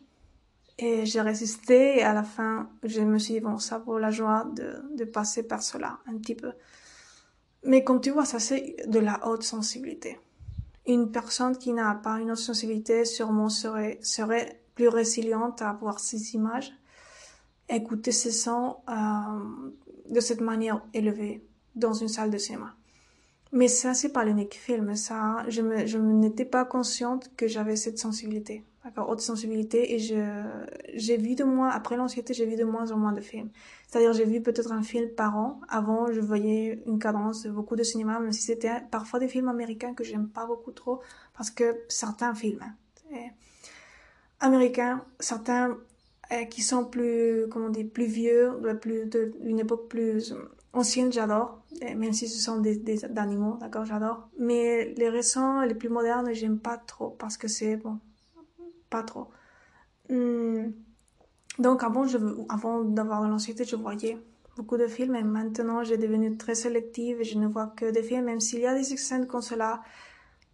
[0.78, 4.10] Et j'ai résisté et à la fin, je me suis dit, bon, ça vaut la
[4.10, 6.52] joie de, de passer par cela un petit peu.
[7.64, 10.20] Mais comme tu vois, ça c'est de la haute sensibilité.
[10.86, 15.98] Une personne qui n'a pas une haute sensibilité sûrement serait, serait plus résiliente à voir
[15.98, 16.72] ces images
[17.68, 18.94] écouter ces sons euh,
[20.10, 22.74] de cette manière élevée dans une salle de cinéma.
[23.52, 24.94] Mais ça, c'est pas l'unique film.
[24.94, 25.62] Ça, je
[25.98, 28.64] n'étais pas consciente que j'avais cette sensibilité.
[28.96, 33.12] Haute sensibilité, et j'ai vu de moi, après l'anxiété, j'ai vu de moins en moins
[33.12, 33.51] de films.
[33.87, 35.61] C'est-à-dire, j'ai vu peut-être un film par an.
[35.68, 39.94] Avant, je voyais une cadence, beaucoup de cinéma, même si c'était parfois des films américains
[39.94, 41.01] que j'aime pas beaucoup trop,
[41.37, 43.31] parce que certains films hein,
[44.40, 45.77] américains, certains
[46.33, 50.35] euh, qui sont plus, comment dire, plus vieux, plus, d'une époque plus
[50.74, 54.29] ancienne, j'adore, même si ce sont des, des animaux, d'accord, j'adore.
[54.38, 57.98] Mais les récents, les plus modernes, j'aime pas trop, parce que c'est, bon,
[58.90, 59.29] pas trop.
[60.09, 60.70] Hmm.
[61.59, 64.16] Donc avant, je, avant d'avoir l'anxiété, je voyais
[64.57, 68.03] beaucoup de films et maintenant j'ai devenu très sélective et je ne vois que des
[68.03, 69.83] films, même s'il y a des scènes comme cela,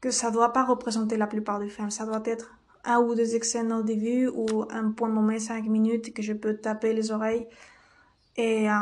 [0.01, 1.90] que ça doit pas représenter la plupart des films.
[1.90, 6.12] Ça doit être un ou deux scènes au début ou un point moment, cinq minutes
[6.12, 7.47] que je peux taper les oreilles.
[8.37, 8.75] Et euh,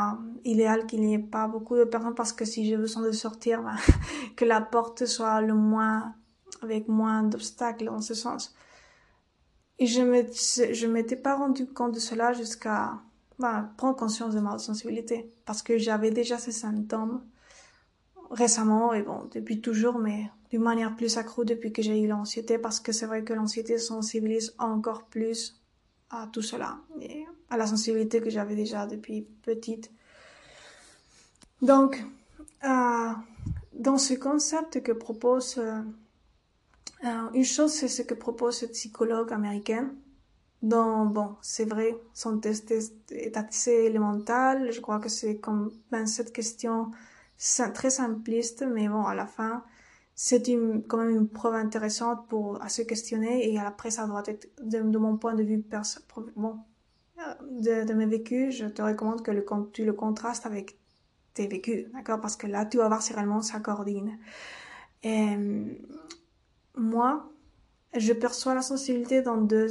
[0.43, 3.61] idéal qu'il n'y ait pas beaucoup de personnes parce que si j'ai besoin de sortir,
[3.61, 3.75] ben,
[4.35, 6.15] que la porte soit le moins,
[6.61, 8.55] avec moins d'obstacles en ce sens.
[9.83, 10.01] Et je
[10.71, 13.01] je m'étais pas rendu compte de cela jusqu'à
[13.37, 15.29] bah, prendre conscience de ma sensibilité.
[15.43, 17.21] Parce que j'avais déjà ces symptômes
[18.31, 22.57] récemment, et bon, depuis toujours, mais d'une manière plus accrue depuis que j'ai eu l'anxiété,
[22.57, 25.61] parce que c'est vrai que l'anxiété sensibilise encore plus
[26.09, 29.91] à tout cela, et à la sensibilité que j'avais déjà depuis petite.
[31.61, 32.01] Donc,
[32.63, 33.09] euh,
[33.73, 35.81] dans ce concept que propose euh,
[37.33, 39.95] une chose, c'est ce que propose cette psychologue américaine.
[40.61, 42.71] Donc, bon, c'est vrai, son test
[43.11, 44.71] est assez élémental.
[44.71, 46.91] Je crois que c'est comme 27 questions
[47.73, 49.63] très simplistes, mais bon, à la fin,
[50.15, 54.23] c'est une, quand même une preuve intéressante pour à se questionner et après ça doit
[54.27, 55.99] être de, mon point de vue perso,
[56.35, 56.59] bon,
[57.51, 59.31] de, de mes vécus, je te recommande que
[59.71, 60.77] tu le contrastes avec
[61.33, 62.21] tes vécus, d'accord?
[62.21, 64.17] Parce que là, tu vas voir si réellement ça coordine.
[66.75, 67.31] Moi,
[67.95, 69.67] je perçois la sensibilité dans deux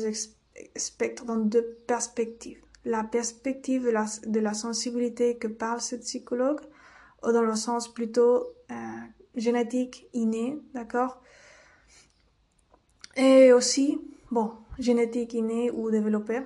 [0.76, 2.60] spectres, dans deux perspectives.
[2.84, 6.60] La perspective de la, sensibilité que parle ce psychologue,
[7.24, 8.74] ou dans le sens plutôt euh,
[9.36, 11.20] génétique, inné, d'accord?
[13.16, 16.40] Et aussi, bon, génétique, inné ou développée,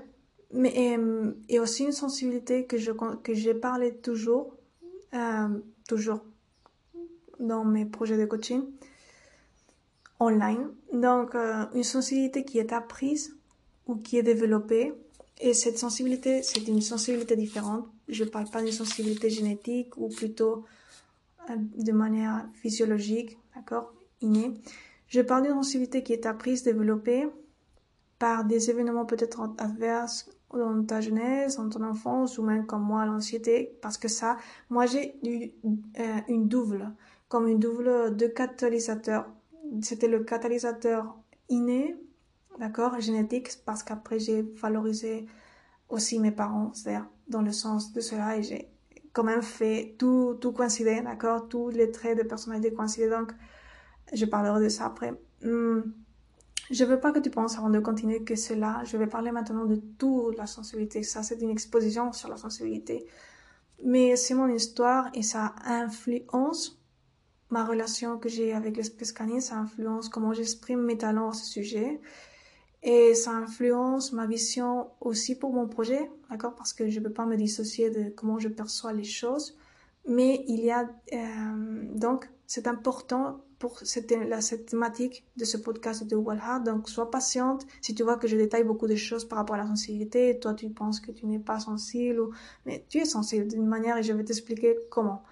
[0.53, 4.57] mais euh, et, aussi une sensibilité que je que j'ai parlé toujours,
[5.14, 5.49] euh,
[5.88, 6.21] toujours
[7.38, 8.62] dans mes projets de coaching,
[10.20, 10.68] online.
[10.92, 13.37] Donc, euh, une sensibilité qui est apprise
[13.87, 14.94] ou qui est développée.
[15.40, 17.87] Et cette sensibilité, c'est une sensibilité différente.
[18.09, 20.64] Je ne parle pas d'une sensibilité génétique ou plutôt
[21.50, 24.55] euh, de manière physiologique, d'accord, innée.
[25.09, 27.29] Je parle d'une sensibilité qui est apprise, développée
[28.18, 33.05] par des événements peut-être adverses dans ta jeunesse, dans ton enfance ou même comme moi
[33.05, 34.38] l'anxiété parce que ça,
[34.70, 35.50] moi j'ai eu
[35.98, 36.92] euh, une double,
[37.29, 39.26] comme une double de catalysateurs
[39.83, 41.16] c'était le catalyseur
[41.48, 41.96] inné,
[42.59, 45.26] d'accord, génétique, parce qu'après j'ai valorisé
[45.88, 48.68] aussi mes parents, c'est-à-dire dans le sens de cela, et j'ai
[49.12, 53.33] quand même fait tout, tout coïncider, d'accord, tous les traits de personnalité coïncider, donc
[54.12, 55.12] je parlerai de ça après.
[55.42, 55.81] Hmm.
[56.70, 59.66] Je veux pas que tu penses avant de continuer que cela, je vais parler maintenant
[59.66, 63.07] de toute la sensibilité, ça c'est une exposition sur la sensibilité,
[63.85, 66.81] mais c'est mon histoire et ça influence
[67.50, 71.46] ma relation que j'ai avec l'espèce canine, ça influence comment j'exprime mes talents à ce
[71.46, 72.00] sujet.
[72.82, 76.54] Et ça influence ma vision aussi pour mon projet, d'accord?
[76.54, 79.56] Parce que je ne peux pas me dissocier de comment je perçois les choses.
[80.09, 80.88] Mais il y a...
[81.12, 86.62] Euh, donc, c'est important pour cette, la, thématique de ce podcast de Walhart.
[86.62, 87.66] Donc, sois patiente.
[87.80, 90.54] Si tu vois que je détaille beaucoup de choses par rapport à la sensibilité, toi,
[90.54, 92.30] tu penses que tu n'es pas sensible, ou...
[92.66, 95.24] mais tu es sensible d'une manière et je vais t'expliquer comment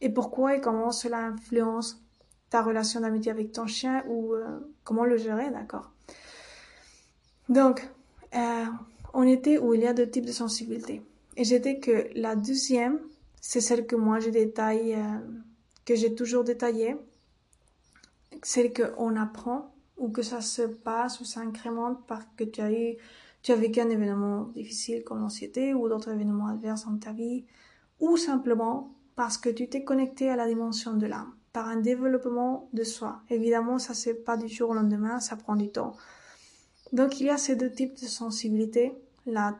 [0.00, 2.00] et pourquoi et comment cela influence
[2.50, 5.90] ta relation d'amitié avec ton chien ou euh, comment le gérer, d'accord?
[7.48, 7.88] Donc,
[8.34, 8.64] euh,
[9.12, 11.02] on était où il y a deux types de sensibilité.
[11.36, 13.00] Et j'étais que la deuxième,
[13.40, 15.18] c'est celle que moi je détaille, euh,
[15.84, 16.96] que j'ai toujours détaillée,
[18.42, 22.96] celle qu'on apprend ou que ça se passe ou s'incrémente parce que tu as eu,
[23.42, 27.44] tu as vécu un événement difficile comme l'anxiété ou d'autres événements adverses dans ta vie,
[28.00, 32.68] ou simplement parce que tu t'es connecté à la dimension de l'âme par un développement
[32.72, 33.20] de soi.
[33.30, 35.96] Évidemment, ça c'est pas du jour au lendemain, ça prend du temps.
[36.92, 38.92] Donc il y a ces deux types de sensibilité,
[39.26, 39.58] la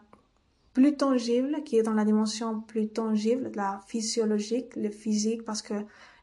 [0.73, 5.75] plus tangible qui est dans la dimension plus tangible, la physiologique, le physique parce que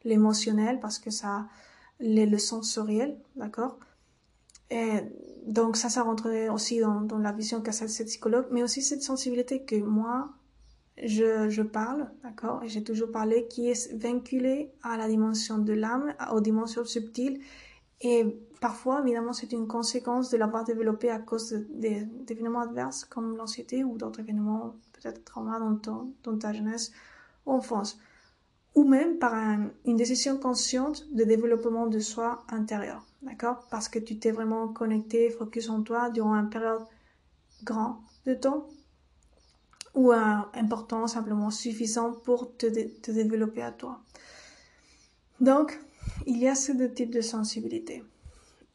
[0.03, 1.47] l'émotionnel parce que ça
[2.01, 3.77] les le sensoriel, d'accord?
[4.71, 5.01] Et
[5.45, 9.03] donc ça, ça rentrerait aussi dans, dans la vision qu'a cette psychologue, mais aussi cette
[9.03, 10.29] sensibilité que moi,
[10.97, 16.13] je, parle, d'accord, et j'ai toujours parlé, qui est vinculé à la dimension de l'âme,
[16.31, 17.39] aux dimensions subtiles,
[18.01, 18.25] et
[18.59, 23.97] parfois, évidemment, c'est une conséquence de l'avoir développé à cause d'événements adverses comme l'anxiété ou
[23.97, 26.91] d'autres événements, peut-être traumas dans, dans ta jeunesse
[27.45, 27.99] ou enfance.
[28.73, 29.35] Ou même par
[29.85, 33.05] une décision consciente de développement de soi intérieur.
[33.21, 36.81] D'accord Parce que tu t'es vraiment connecté, focus en toi durant une période
[37.63, 38.67] grande de temps
[39.93, 43.99] ou important, simplement suffisant pour te, te développer à toi.
[45.39, 45.79] Donc,
[46.25, 48.03] il y a ces deux types de sensibilité.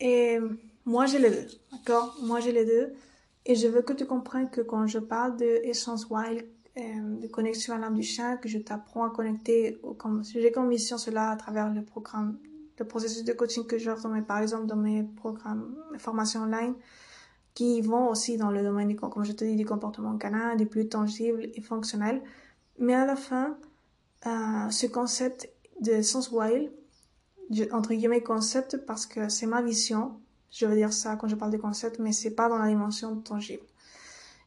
[0.01, 0.39] Et
[0.85, 2.17] moi, j'ai les deux, d'accord?
[2.23, 2.93] Moi, j'ai les deux.
[3.45, 6.45] Et je veux que tu comprennes que quand je parle de Essence Wild,
[6.77, 9.79] euh, de connexion à l'âme du chien, que je t'apprends à connecter,
[10.35, 12.39] j'ai comme mission cela à travers le programme,
[12.79, 16.75] le processus de coaching que j'offre, par exemple, dans mes programmes, mes formations online,
[17.57, 20.67] qui vont aussi dans le domaine, du, comme je te dis, du comportement canin, du
[20.67, 22.23] plus tangible et fonctionnel.
[22.79, 23.57] Mais à la fin,
[24.27, 25.49] euh, ce concept
[25.81, 26.71] de Essence Wild,
[27.73, 30.21] entre guillemets concept parce que c'est ma vision.
[30.51, 33.17] Je veux dire ça quand je parle de concept, mais c'est pas dans la dimension
[33.23, 33.65] tangible.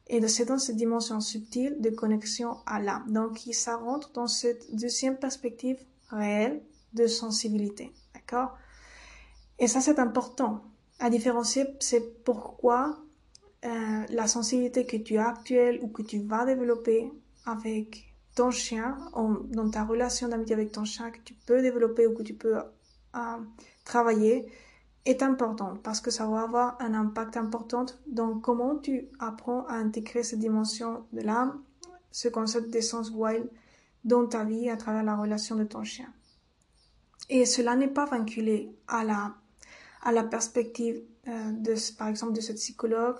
[0.06, 3.10] Et c'est dans cette dimension subtile de connexion à l'âme.
[3.10, 5.78] Donc, ça rentre dans cette deuxième perspective
[6.10, 7.92] réelle de sensibilité.
[8.14, 8.56] D'accord?
[9.58, 10.62] Et ça, c'est important.
[11.00, 12.98] À différencier, c'est pourquoi
[13.64, 13.68] euh,
[14.10, 17.10] la sensibilité que tu as actuelle ou que tu vas développer
[17.46, 18.96] avec ton chien,
[19.48, 22.58] dans ta relation d'amitié avec ton chien, que tu peux développer ou que tu peux
[23.12, 23.40] à
[23.84, 24.46] travailler
[25.04, 29.74] est important parce que ça va avoir un impact important dans comment tu apprends à
[29.74, 31.62] intégrer cette dimension de l'âme,
[32.12, 33.48] ce concept d'essence wild
[34.04, 36.12] dans ta vie à travers la relation de ton chien.
[37.28, 39.34] Et cela n'est pas vinculé à la,
[40.02, 43.18] à la perspective euh, de, par exemple, de cette psychologue,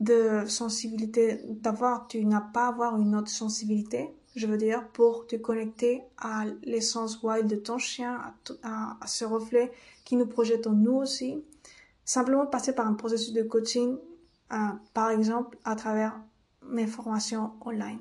[0.00, 5.26] de sensibilité, d'avoir, tu n'as pas à avoir une autre sensibilité, je veux dire, pour
[5.26, 8.20] te connecter à l'essence wild de ton chien,
[8.62, 9.70] à, ce reflet
[10.04, 11.44] qui nous projette en nous aussi.
[12.04, 13.96] Simplement passer par un processus de coaching,
[14.52, 14.56] euh,
[14.92, 16.18] par exemple, à travers
[16.68, 18.00] mes formations online.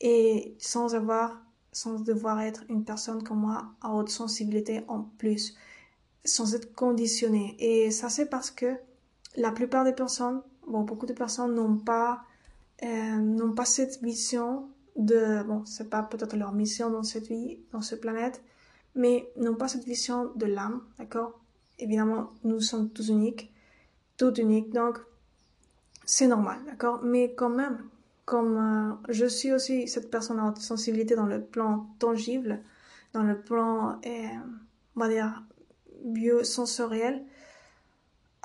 [0.00, 1.40] Et sans avoir,
[1.72, 5.54] sans devoir être une personne comme moi à haute sensibilité en plus,
[6.24, 7.56] sans être conditionné.
[7.58, 8.76] Et ça, c'est parce que
[9.36, 12.22] la plupart des personnes, bon, beaucoup de personnes n'ont pas,
[12.82, 17.58] euh, n'ont pas cette vision de, bon, c'est pas peut-être leur mission dans cette vie,
[17.72, 18.42] dans cette planète,
[18.94, 21.40] mais n'ont pas cette vision de l'âme, d'accord?
[21.78, 23.52] Évidemment, nous sommes tous uniques,
[24.16, 24.98] tout uniques, donc
[26.04, 27.00] c'est normal, d'accord?
[27.02, 27.78] Mais quand même,
[28.24, 32.60] comme euh, je suis aussi cette personne à sensibilité dans le plan tangible,
[33.12, 34.28] dans le plan, euh,
[34.96, 35.42] on va dire,
[36.04, 37.24] biosensoriel,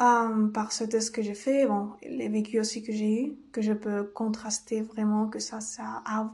[0.02, 3.62] euh, par ce test que j'ai fait, bon, les vécus aussi que j'ai eu, que
[3.62, 6.32] je peux contraster vraiment, que ça, ça a,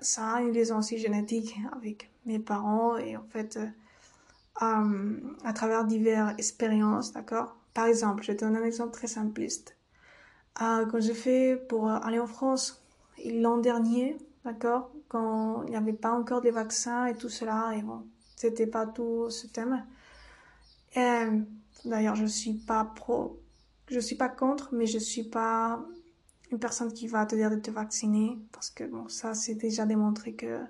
[0.00, 3.66] ça a une liaison aussi génétique avec mes parents et en fait, euh,
[4.62, 9.76] euh, à travers diverses expériences, d'accord Par exemple, je te donne un exemple très simpliste.
[10.56, 12.84] Quand j'ai fait pour aller en France
[13.24, 17.82] l'an dernier, d'accord Quand il n'y avait pas encore des vaccins et tout cela, et
[17.82, 18.04] bon,
[18.36, 19.84] c'était pas tout ce thème.
[20.96, 21.24] Et,
[21.84, 23.38] D'ailleurs, je suis pas pro,
[23.88, 25.84] je suis pas contre, mais je suis pas
[26.50, 29.86] une personne qui va te dire de te vacciner parce que bon, ça c'est déjà
[29.86, 30.60] démontré que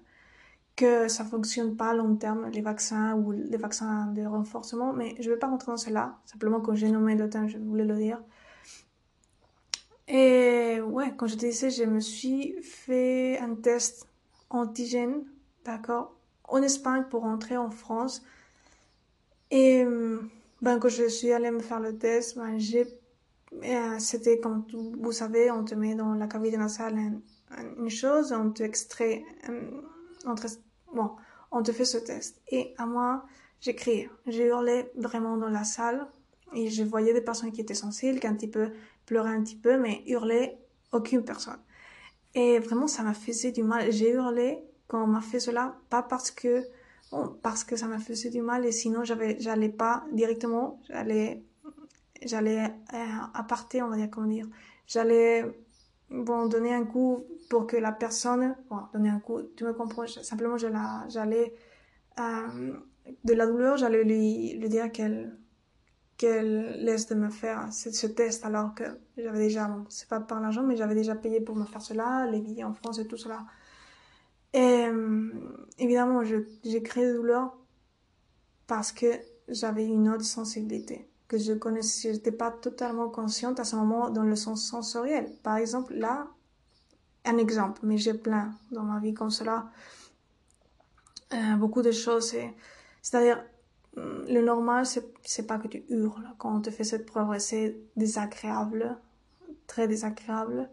[0.77, 5.15] que ça fonctionne pas à long terme les vaccins ou les vaccins de renforcement, mais
[5.21, 6.19] je vais pas rentrer dans cela.
[6.27, 8.21] Simplement quand j'ai nommé le thème, je voulais le dire.
[10.09, 14.09] Et ouais, quand te disais, je me suis fait un test
[14.51, 15.23] antigène,
[15.65, 18.25] d'accord, en Espagne pour rentrer en France.
[19.55, 19.85] Et
[20.63, 22.89] ben, quand je suis allée me faire le test, ben, j'ai,
[23.63, 24.67] euh, c'était comme
[24.99, 26.99] vous savez, on te met dans la cavité nasale
[27.79, 30.47] une chose, on te extrait, te,
[30.93, 31.13] bon,
[31.53, 32.43] on te fait ce test.
[32.49, 33.27] Et à moi,
[33.61, 36.05] j'ai crié, j'ai hurlé vraiment dans la salle
[36.53, 38.71] et je voyais des personnes qui étaient sensibles, qui un petit peu
[39.07, 40.59] pleuraient un petit peu, mais hurlaient
[40.91, 41.61] aucune personne.
[42.35, 43.93] Et vraiment, ça m'a fait du mal.
[43.93, 46.65] J'ai hurlé quand on m'a fait cela, pas parce que
[47.43, 51.43] parce que ça me faisait du mal et sinon j'avais j'allais pas directement j'allais
[52.25, 54.47] j'allais euh, on va dire comment dire.
[54.87, 55.45] J'allais
[56.11, 60.07] bon donner un coup pour que la personne bon donner un coup tu me comprends
[60.07, 61.55] simplement je la j'allais
[62.21, 62.73] euh,
[63.25, 65.37] de la douleur j'allais lui, dire qu'elle
[66.17, 68.85] qu'elle laisse de me faire ce, ce test alors que
[69.17, 72.27] j'avais déjà bon c'est pas par l'argent mais j'avais déjà payé pour me faire cela
[72.31, 73.45] les billets en France et tout cela
[74.55, 75.31] et euh,
[75.81, 77.57] évidemment, j'ai créé douleur
[78.69, 79.07] parce que
[79.49, 84.23] j'avais une autre sensibilité que je connaissais, j'étais pas totalement consciente à ce moment dans
[84.23, 85.33] le sens sensoriel.
[85.43, 86.29] Par exemple, là,
[87.25, 89.71] un exemple, mais j'ai plein dans ma vie comme cela.
[91.33, 92.37] Euh, beaucoup de choses,
[93.03, 93.45] c'est-à-dire,
[93.97, 98.97] le normal, c'est pas que tu hurles quand on te fait cette preuve, c'est désagréable,
[99.67, 100.69] très désagréable.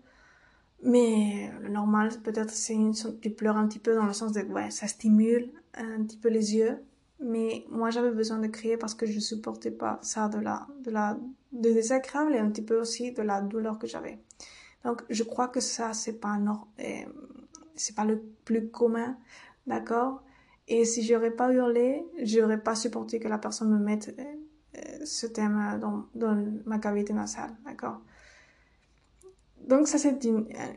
[0.83, 4.41] Mais le normal, peut-être, c'est une, tu pleures un petit peu dans le sens de,
[4.41, 6.79] ouais, ça stimule un petit peu les yeux.
[7.19, 10.89] Mais moi, j'avais besoin de crier parce que je supportais pas ça de la, de
[10.89, 11.17] la,
[11.51, 14.17] de désagréable et un petit peu aussi de la douleur que j'avais.
[14.83, 16.37] Donc, je crois que ça, c'est pas
[16.79, 16.83] euh,
[17.75, 19.17] c'est pas le plus commun,
[19.67, 20.23] d'accord?
[20.67, 24.23] Et si j'aurais pas hurlé, j'aurais pas supporté que la personne me mette euh,
[24.77, 28.01] euh, ce thème dans, dans ma cavité nasale, d'accord?
[29.67, 30.17] Donc ça c'est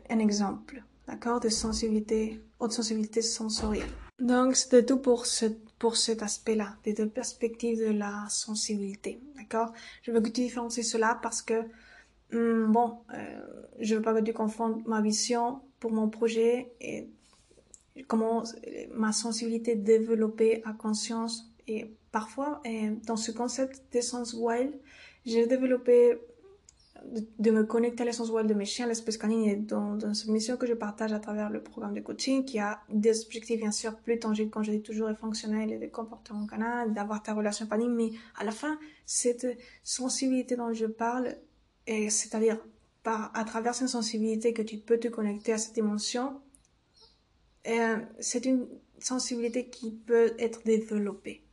[0.09, 3.89] un exemple, d'accord, de sensibilité, haute sensibilité sensorielle.
[4.19, 5.45] Donc c'était tout pour ce,
[5.79, 9.73] pour cet aspect-là, des deux perspectives de la sensibilité, d'accord.
[10.03, 11.61] Je veux que tu différencies cela parce que
[12.31, 13.39] hmm, bon, euh,
[13.79, 17.09] je veux pas que tu confondes ma vision pour mon projet et
[18.07, 18.43] comment
[18.93, 22.61] ma sensibilité développée à conscience et parfois
[23.05, 24.73] dans ce concept d'essence wild,
[25.25, 26.17] j'ai développé
[27.39, 30.29] de, me connecter à l'essence wild de mes chiens, l'espèce canine, et dans, dans, cette
[30.29, 33.71] mission que je partage à travers le programme de coaching, qui a des objectifs bien
[33.71, 37.33] sûr plus tangibles, quand je dis toujours, et fonctionnels, et des comportements canins, d'avoir ta
[37.33, 39.47] relation canine, mais à la fin, cette
[39.83, 41.35] sensibilité dont je parle,
[41.87, 42.59] c'est-à-dire
[43.05, 46.41] à travers cette sensibilité que tu peux te connecter à cette émotion,
[48.19, 48.67] c'est une
[48.99, 51.43] sensibilité qui peut être développée.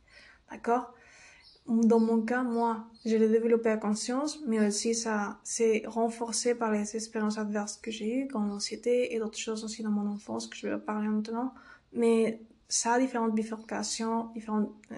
[0.51, 0.93] D'accord?
[1.67, 6.71] Dans mon cas, moi, je l'ai développé à conscience, mais aussi ça s'est renforcé par
[6.71, 10.47] les expériences adverses que j'ai eues, comme l'anxiété et d'autres choses aussi dans mon enfance
[10.47, 11.53] que je vais parler maintenant.
[11.93, 14.95] Mais ça a différentes bifurcations, différents, euh,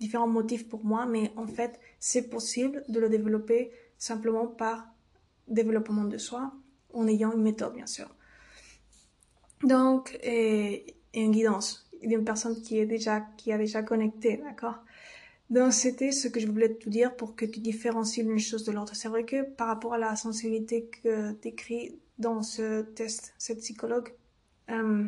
[0.00, 4.88] différents motifs pour moi, mais en fait, c'est possible de le développer simplement par
[5.48, 6.52] développement de soi,
[6.94, 8.08] en ayant une méthode, bien sûr.
[9.62, 14.82] Donc, et, et une guidance d'une personne qui est déjà, qui a déjà connecté, d'accord?
[15.52, 18.72] Donc c'était ce que je voulais te dire pour que tu différencies une chose de
[18.72, 18.96] l'autre.
[18.96, 24.14] C'est vrai que par rapport à la sensibilité que décrit dans ce test, cette psychologue,
[24.70, 25.04] euh,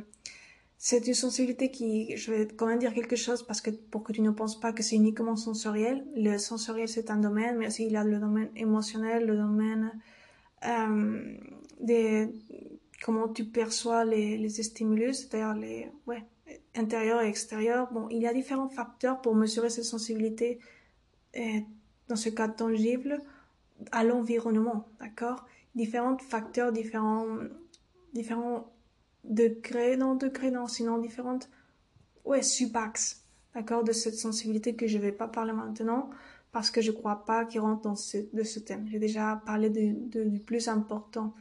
[0.76, 4.12] c'est une sensibilité qui, je vais quand même dire quelque chose parce que pour que
[4.12, 6.04] tu ne penses pas que c'est uniquement sensoriel.
[6.14, 9.98] Le sensoriel c'est un domaine, mais aussi il y a le domaine émotionnel, le domaine
[10.66, 11.38] euh,
[11.80, 12.28] des
[13.02, 16.22] comment tu perçois les, les stimulus, c'est-à-dire les ouais
[16.74, 17.92] intérieur et extérieur.
[17.92, 20.58] Bon, il y a différents facteurs pour mesurer cette sensibilité,
[21.36, 21.60] euh,
[22.08, 23.18] dans ce cas tangible,
[23.92, 25.46] à l'environnement, d'accord?
[25.74, 27.26] Différents facteurs, différents,
[28.12, 28.72] différents
[29.24, 31.48] degrés, non degrés, non, sinon différentes,
[32.24, 36.10] ouais, subaxes, d'accord, de cette sensibilité que je vais pas parler maintenant
[36.54, 38.86] parce que je crois pas qu'il rentre dans ce, de ce thème.
[38.88, 41.34] J'ai déjà parlé de, du plus important.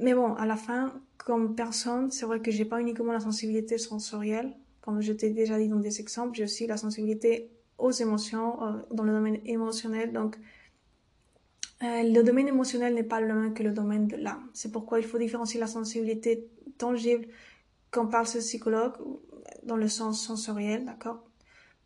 [0.00, 3.76] Mais bon, à la fin, comme personne, c'est vrai que j'ai pas uniquement la sensibilité
[3.76, 8.62] sensorielle, comme je t'ai déjà dit dans des exemples, j'ai aussi la sensibilité aux émotions,
[8.62, 10.12] euh, dans le domaine émotionnel.
[10.12, 10.38] Donc,
[11.82, 14.48] euh, le domaine émotionnel n'est pas le même que le domaine de l'âme.
[14.54, 17.26] C'est pourquoi il faut différencier la sensibilité tangible
[17.90, 18.94] quand parle ce psychologue,
[19.64, 21.29] dans le sens sensoriel, d'accord?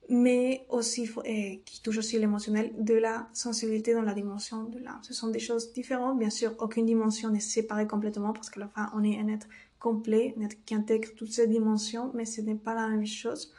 [0.09, 5.01] Mais aussi et qui touche aussi l'émotionnel de la sensibilité dans la dimension de l'âme.
[5.03, 8.69] Ce sont des choses différentes, bien sûr, aucune dimension n'est séparée complètement parce que la
[8.69, 12.40] fin on est un être complet, un être qui intègre toutes ces dimensions, mais ce
[12.40, 13.53] n'est pas la même chose.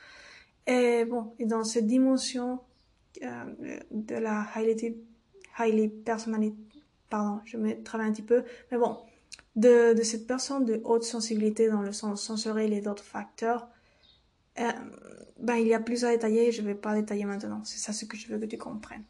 [0.68, 2.60] Et bon, et dans cette dimension
[3.22, 4.98] euh, de la highly,
[5.60, 8.98] highly personality, pardon, je me travaille un petit peu, mais bon,
[9.56, 13.68] de, de cette personne de haute sensibilité dans le sens sensoriel et d'autres facteurs,
[14.58, 17.62] ben, il y a plus à détailler, je ne vais pas détailler maintenant.
[17.64, 19.04] C'est ça ce que je veux que tu comprennes.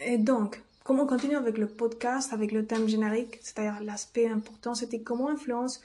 [0.00, 5.00] Et donc, comment continuer avec le podcast, avec le thème générique, c'est-à-dire l'aspect important, c'était
[5.00, 5.80] comment influence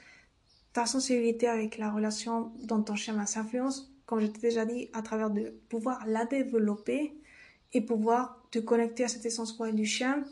[0.72, 3.26] ta sensibilité avec la relation dont ton schéma?
[3.26, 7.14] S'influence, comme je t'ai déjà dit, à travers de pouvoir la développer
[7.72, 10.24] et pouvoir te connecter à cette essence quoi du chien.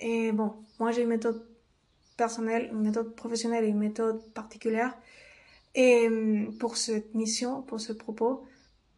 [0.00, 1.44] Et bon, moi j'ai une méthode
[2.16, 4.96] personnelle, une méthode professionnelle et une méthode particulière
[5.78, 8.44] et hum, pour cette mission, pour ce propos.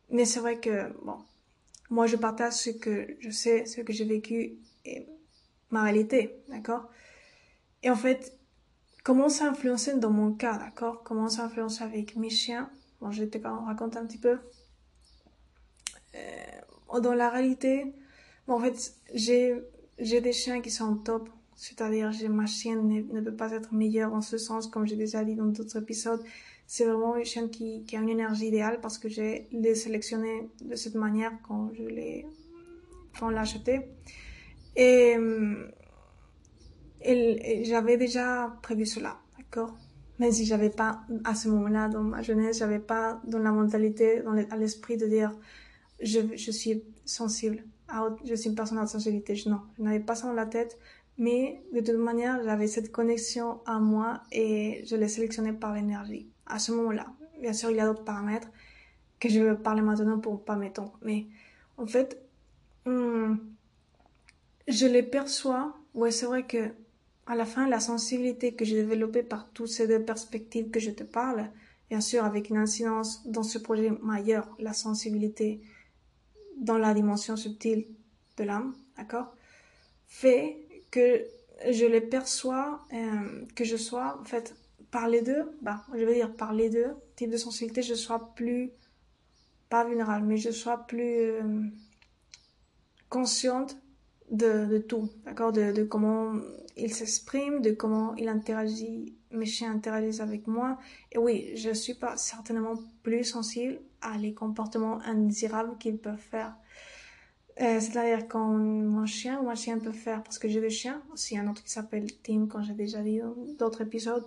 [0.08, 1.18] Mais c'est vrai que, bon,
[1.90, 5.06] moi je partage ce que je sais, ce que j'ai vécu et
[5.70, 6.88] ma réalité, d'accord?
[7.82, 8.34] Et en fait,
[9.04, 11.02] comment ça a influencé dans mon cas, d'accord?
[11.04, 12.70] Comment ça a influencé avec mes chiens?
[13.00, 14.38] Bon, je vais te raconter un petit peu.
[16.14, 17.92] Euh, dans la réalité,
[18.46, 19.54] bon, en fait, j'ai,
[19.98, 21.28] des chiens qui sont top.
[21.56, 25.22] C'est-à-dire, ma chienne ne, ne, peut pas être meilleure en ce sens, comme j'ai déjà
[25.24, 26.24] dit dans d'autres épisodes
[26.72, 30.76] c'est vraiment une chaîne qui, a une énergie idéale parce que j'ai les sélectionné de
[30.76, 32.26] cette manière quand je l'ai
[33.18, 33.88] quand l'a acheté
[34.76, 35.16] et,
[37.02, 39.76] et, j'avais déjà prévu cela d'accord?
[40.20, 44.22] Même si j'avais pas à ce moment-là dans ma jeunesse j'avais pas dans la mentalité
[44.22, 45.32] dans à l'esprit de dire
[46.00, 47.64] je, je suis sensible.
[48.24, 49.34] je suis une personne à sensibilité.
[49.46, 50.78] Non, je n'avais pas ça dans la tête.
[51.18, 56.30] Mais de toute manière, j'avais cette connexion à moi et je l'ai sélectionné par l'énergie.
[56.50, 57.06] À ce moment-là.
[57.40, 58.48] Bien sûr, il y a d'autres paramètres
[59.18, 60.98] que je vais parler maintenant pour pas m'étendre.
[61.02, 61.26] Mais
[61.76, 62.20] en fait,
[62.86, 63.36] hmm,
[64.68, 65.76] je les perçois.
[65.94, 66.70] Ouais, c'est vrai que
[67.26, 70.90] à la fin, la sensibilité que j'ai développée par toutes ces deux perspectives que je
[70.90, 71.48] te parle,
[71.88, 75.60] bien sûr, avec une incidence dans ce projet majeur, la sensibilité
[76.56, 77.86] dans la dimension subtile
[78.36, 79.32] de l'âme, d'accord,
[80.08, 80.58] fait
[80.90, 81.24] que
[81.70, 84.56] je les perçois, euh, que je sois, en fait,
[84.90, 88.34] par les deux, bah, je veux dire, par les deux types de sensibilité, je sois
[88.34, 88.70] plus,
[89.68, 91.62] pas vulnérable, mais je sois plus euh,
[93.08, 93.76] consciente
[94.30, 96.34] de, tout, d'accord, de, comment
[96.76, 100.78] il s'exprime, de comment il interagit, mes chiens interagissent avec moi.
[101.12, 106.56] Et oui, je suis pas certainement plus sensible à les comportements indésirables qu'ils peuvent faire.
[107.60, 111.02] Euh, c'est-à-dire quand mon chien ou ma chienne peut faire, parce que j'ai des chiens,
[111.12, 114.26] aussi un autre qui s'appelle Tim, quand j'ai déjà dans d'autres épisodes,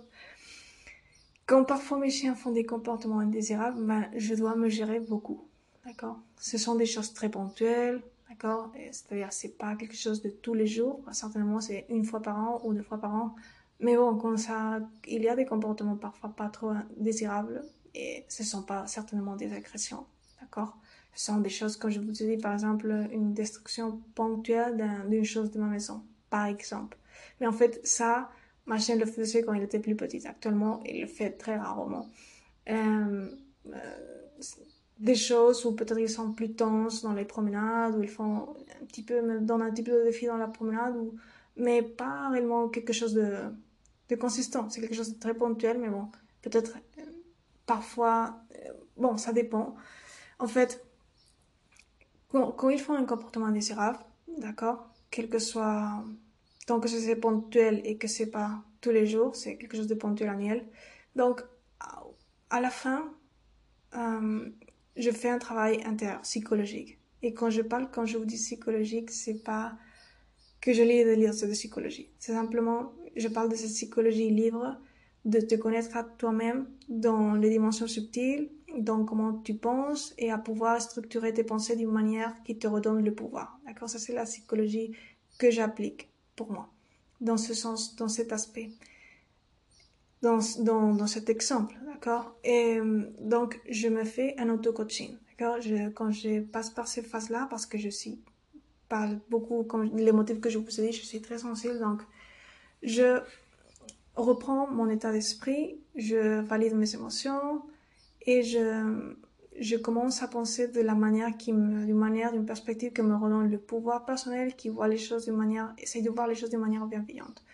[1.46, 5.46] quand parfois mes chiens font des comportements indésirables, ben, je dois me gérer beaucoup.
[5.84, 6.18] D'accord?
[6.38, 8.72] Ce sont des choses très ponctuelles, d'accord?
[8.90, 12.60] C'est-à-dire c'est pas quelque chose de tous les jours, certainement c'est une fois par an
[12.64, 13.34] ou deux fois par an.
[13.80, 17.62] Mais bon, quand ça, il y a des comportements parfois pas trop désirables
[17.94, 20.06] et ce sont pas certainement des agressions,
[20.40, 20.78] d'accord?
[21.14, 25.24] Ce sont des choses, comme je vous ai dit, par exemple, une destruction ponctuelle d'une
[25.24, 26.96] chose de ma maison, par exemple.
[27.40, 28.30] Mais en fait, ça,
[28.66, 30.26] ma chienne le faisait quand il était plus petit.
[30.26, 32.08] Actuellement, il le fait très rarement.
[32.70, 33.28] Euh,
[33.72, 33.96] euh,
[34.98, 38.84] des choses où peut-être ils sont plus tenses dans les promenades, où ils font un
[38.86, 40.94] petit peu, donnent un petit peu de défi dans la promenade,
[41.56, 43.36] mais pas réellement quelque chose de,
[44.08, 44.70] de consistant.
[44.70, 46.08] C'est quelque chose de très ponctuel, mais bon,
[46.42, 47.02] peut-être euh,
[47.66, 48.40] parfois,
[48.96, 49.74] bon, ça dépend.
[50.38, 50.84] En fait,
[52.30, 53.98] quand, ils font un comportement indésirable,
[54.38, 56.02] d'accord, quel que soit,
[56.66, 59.94] tant que c'est ponctuel et que c'est pas tous les jours, c'est quelque chose de
[59.94, 60.66] ponctuel annuel.
[61.16, 61.42] Donc,
[62.50, 63.12] à la fin,
[63.96, 64.48] euh,
[64.96, 66.98] je fais un travail intérieur, psychologique.
[67.22, 69.76] Et quand je parle, quand je vous dis psychologique, c'est pas
[70.60, 72.10] que je lis des livres de psychologie.
[72.18, 74.76] C'est simplement, je parle de cette psychologie libre,
[75.24, 80.38] de te connaître à toi-même dans les dimensions subtiles, dans comment tu penses et à
[80.38, 83.58] pouvoir structurer tes pensées d'une manière qui te redonne le pouvoir.
[83.66, 83.88] D'accord?
[83.88, 84.92] Ça, c'est la psychologie
[85.38, 86.68] que j'applique pour moi,
[87.20, 88.70] dans ce sens, dans cet aspect,
[90.22, 91.74] dans, dans, dans cet exemple.
[91.86, 92.34] D'accord?
[92.44, 95.16] Et euh, donc, je me fais un auto-coaching.
[95.30, 95.58] D'accord?
[95.94, 98.18] Quand je passe par ces phases-là, parce que je suis,
[98.88, 102.02] par beaucoup, comme les motifs que je vous ai dit, je suis très sensible, donc
[102.82, 103.20] je
[104.16, 107.62] reprends mon état d'esprit, je valide mes émotions,
[108.26, 109.14] et je,
[109.58, 113.50] je commence à penser de la manière qui d'une manière, d'une perspective qui me redonne
[113.50, 116.60] le pouvoir personnel, qui voit les choses d'une manière, essaye de voir les choses d'une
[116.60, 117.44] manière bienveillante.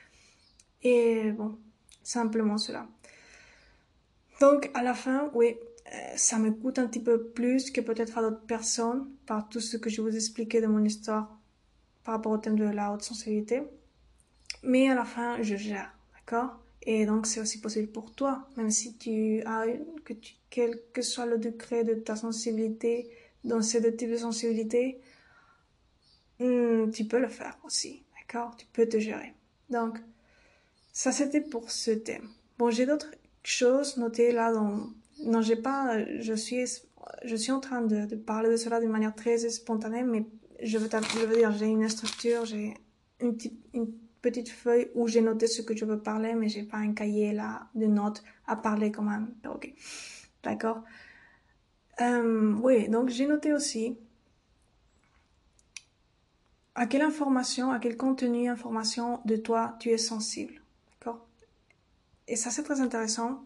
[0.82, 1.58] Et bon,
[2.02, 2.86] simplement cela.
[4.40, 5.56] Donc, à la fin, oui,
[5.92, 9.60] euh, ça me coûte un petit peu plus que peut-être à d'autres personnes par tout
[9.60, 11.38] ce que je vous expliquais de mon histoire
[12.04, 13.62] par rapport au thème de la haute sensibilité.
[14.62, 16.58] Mais à la fin, je gère, d'accord?
[16.82, 19.66] Et donc, c'est aussi possible pour toi, même si tu as,
[20.04, 23.10] que tu, quel que soit le degré de ta sensibilité
[23.44, 24.98] dans ces deux types de sensibilité,
[26.38, 28.56] hmm, tu peux le faire aussi, d'accord?
[28.56, 29.34] Tu peux te gérer.
[29.68, 29.98] Donc,
[30.92, 32.28] ça c'était pour ce thème.
[32.58, 34.88] Bon, j'ai d'autres choses notées là dans...
[35.24, 36.02] Non, j'ai pas...
[36.20, 36.64] Je suis,
[37.24, 40.24] je suis en train de, de parler de cela d'une manière très spontanée, mais
[40.62, 42.74] je veux, je veux dire, j'ai une structure, j'ai
[43.20, 43.36] une,
[44.22, 47.32] petite feuille où j'ai noté ce que je veux parler, mais j'ai pas un cahier
[47.32, 49.34] là de notes à parler quand même.
[49.48, 49.72] Ok,
[50.42, 50.82] d'accord?
[52.00, 53.98] Euh, oui, donc j'ai noté aussi
[56.74, 60.62] à quelle information, à quel contenu, information de toi tu es sensible,
[60.92, 61.26] d'accord?
[62.26, 63.44] Et ça c'est très intéressant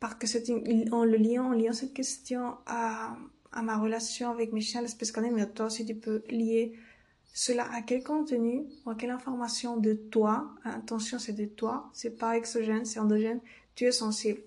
[0.00, 0.50] parce que c'est
[0.90, 3.16] en le liant, en liant cette question à,
[3.52, 6.76] à ma relation avec chiens, l'espèce qu'on mais toi aussi tu peux lier
[7.32, 12.18] cela a quel contenu ou à quelle information de toi, attention c'est de toi, c'est
[12.18, 13.40] pas exogène, c'est endogène,
[13.74, 14.40] tu es sensible.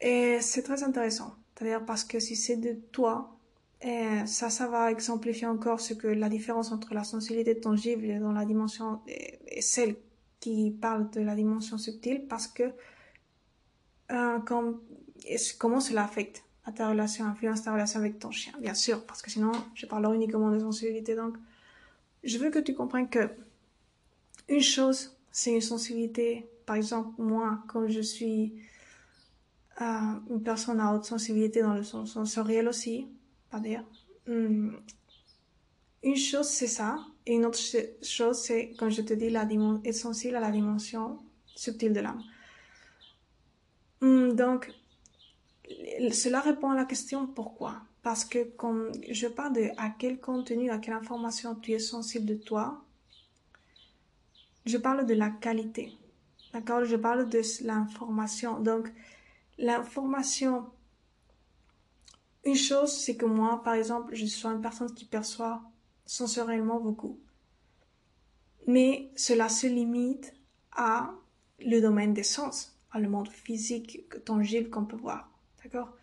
[0.00, 1.34] Et c'est très intéressant.
[1.54, 3.36] C'est-à-dire parce que si c'est de toi,
[3.82, 8.32] et ça, ça va exemplifier encore ce que la différence entre la sensibilité tangible dans
[8.32, 9.96] la dimension et celle
[10.40, 12.72] qui parle de la dimension subtile parce que
[14.12, 14.80] euh, comme,
[15.58, 19.30] comment cela affecte ta relation, influence ta relation avec ton chien, bien sûr, parce que
[19.30, 21.14] sinon, je parlerai uniquement de sensibilité.
[21.14, 21.36] Donc,
[22.24, 23.30] je veux que tu comprennes que
[24.48, 26.48] une chose, c'est une sensibilité.
[26.66, 28.54] Par exemple, moi, quand je suis
[29.80, 29.84] euh,
[30.30, 33.06] une personne à haute sensibilité dans le sens sensoriel aussi,
[33.52, 33.84] va dire.
[34.26, 34.70] Hmm.
[36.02, 36.98] Une chose, c'est ça.
[37.26, 37.58] Et une autre
[38.02, 39.46] chose, c'est, quand je te dis, la
[39.84, 41.18] être sensible à la dimension
[41.54, 42.22] subtile de l'âme.
[44.00, 44.72] Hmm, donc,
[46.12, 47.82] cela répond à la question pourquoi.
[48.02, 52.26] Parce que quand je parle de à quel contenu, à quelle information tu es sensible
[52.26, 52.84] de toi,
[54.64, 55.92] je parle de la qualité.
[56.52, 56.84] D'accord?
[56.84, 58.60] Je parle de l'information.
[58.60, 58.92] Donc,
[59.58, 60.66] l'information,
[62.44, 65.62] une chose, c'est que moi, par exemple, je suis une personne qui perçoit
[66.04, 67.18] sensoriellement beaucoup.
[68.66, 70.32] Mais cela se limite
[70.72, 71.10] à
[71.60, 75.30] le domaine des sens, à le monde physique, tangible qu'on peut voir.
[75.66, 75.96] D'accord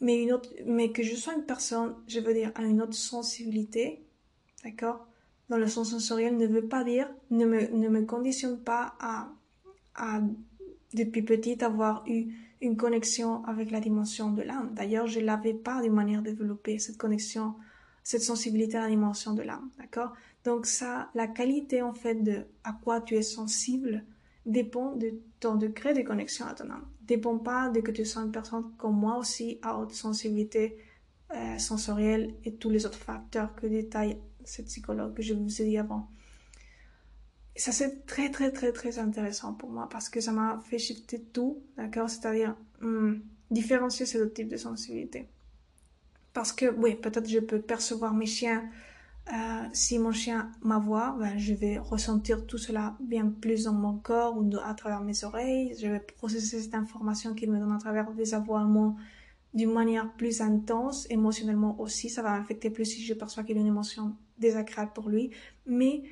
[0.00, 2.94] mais, une autre, mais que je sois une personne, je veux dire, à une autre
[2.94, 4.04] sensibilité,
[4.64, 5.06] d'accord
[5.48, 9.30] Dans le sens sensoriel ne veut pas dire, ne me, ne me conditionne pas à,
[9.94, 10.20] à,
[10.92, 14.72] depuis petite, avoir eu une connexion avec la dimension de l'âme.
[14.74, 17.54] D'ailleurs, je l'avais pas d'une manière développée, cette connexion,
[18.02, 20.12] cette sensibilité à la dimension de l'âme, d'accord
[20.44, 24.04] Donc ça, la qualité en fait de à quoi tu es sensible
[24.44, 26.86] dépend de ton degré de connexion à ton âme.
[27.06, 30.76] Dépend pas de que tu sois une personne comme moi aussi à haute sensibilité
[31.34, 35.64] euh, sensorielle et tous les autres facteurs que détaille cette psychologue que je vous ai
[35.64, 36.08] dit avant.
[37.56, 41.20] Ça, c'est très, très, très, très intéressant pour moi parce que ça m'a fait shifter
[41.20, 42.10] tout, d'accord?
[42.10, 43.14] C'est-à-dire hmm,
[43.50, 45.28] différencier ces deux types de sensibilité.
[46.32, 48.68] Parce que, oui, peut-être je peux percevoir mes chiens
[49.32, 53.98] euh, si mon chien m'avoue, ben, je vais ressentir tout cela bien plus dans mon
[53.98, 55.74] corps ou à travers mes oreilles.
[55.80, 58.96] Je vais processer cette information qu'il me donne à travers des aboiements
[59.52, 62.08] d'une manière plus intense, émotionnellement aussi.
[62.08, 65.30] Ça va m'affecter plus si je perçois qu'il y a une émotion désagréable pour lui.
[65.66, 66.02] Mais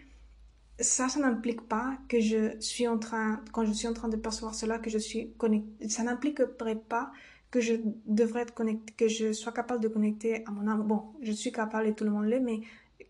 [0.80, 4.16] ça, ça n'implique pas que je suis en train, quand je suis en train de
[4.16, 5.88] percevoir cela, que je suis connecté.
[5.88, 7.12] Ça n'impliquerait pas
[7.52, 7.74] que je
[8.06, 10.82] devrais être connecté, que je sois capable de connecter à mon âme.
[10.82, 12.62] Bon, je suis capable et tout le monde l'est, mais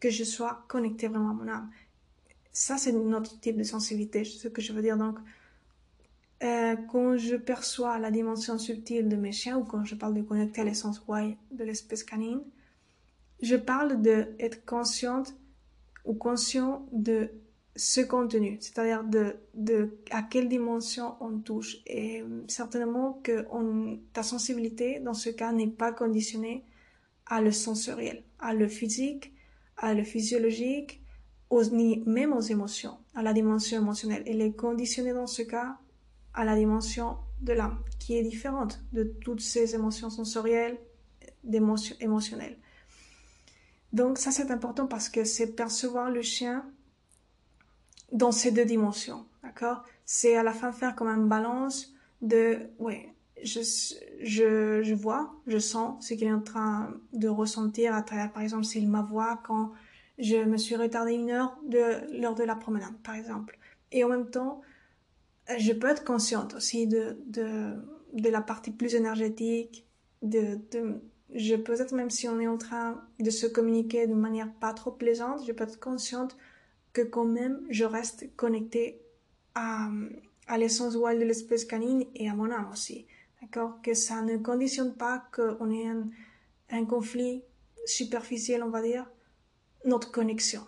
[0.04, 1.70] que je sois connecté vraiment à mon âme.
[2.52, 4.98] Ça, c'est notre type de sensibilité, ce que je veux dire.
[4.98, 5.16] Donc,
[6.42, 10.20] euh, quand je perçois la dimension subtile de mes chiens ou quand je parle de
[10.20, 12.42] connecter à l'essence Y de l'espèce canine,
[13.40, 15.34] je parle d'être consciente
[16.04, 17.30] ou conscient de
[17.74, 21.78] ce contenu, c'est-à-dire de, de à quelle dimension on touche.
[21.86, 26.62] Et certainement que on, ta sensibilité, dans ce cas, n'est pas conditionnée
[27.24, 29.33] à le sensoriel, à le physique,
[29.76, 31.02] à le physiologique,
[31.50, 34.22] aux, même aux émotions, à la dimension émotionnelle.
[34.26, 35.78] Elle est conditionnée dans ce cas
[36.32, 40.78] à la dimension de l'âme, qui est différente de toutes ces émotions sensorielles,
[42.00, 42.58] émotionnelles.
[43.92, 46.64] Donc ça c'est important parce que c'est percevoir le chien
[48.12, 49.84] dans ces deux dimensions, d'accord?
[50.04, 53.60] C'est à la fin faire comme une balance de, ouais, je,
[54.22, 58.42] je, je vois, je sens ce qu'il est en train de ressentir à travers, par
[58.42, 59.72] exemple, s'il m'avoue quand
[60.18, 63.58] je me suis retardée une heure de l'heure de la promenade, par exemple.
[63.92, 64.62] Et en même temps,
[65.58, 67.74] je peux être consciente aussi de, de,
[68.12, 69.86] de la partie plus énergétique,
[70.22, 70.58] de,
[71.34, 74.72] je peux être, même si on est en train de se communiquer de manière pas
[74.72, 76.36] trop plaisante, je peux être consciente
[76.92, 79.00] que quand même, je reste connectée
[79.54, 79.90] à,
[80.46, 83.06] à l'essence de l'espèce canine et à mon âme aussi.
[83.44, 86.08] D'accord Que ça ne conditionne pas qu'on ait un,
[86.70, 87.42] un conflit
[87.84, 89.06] superficiel, on va dire,
[89.84, 90.62] notre connexion.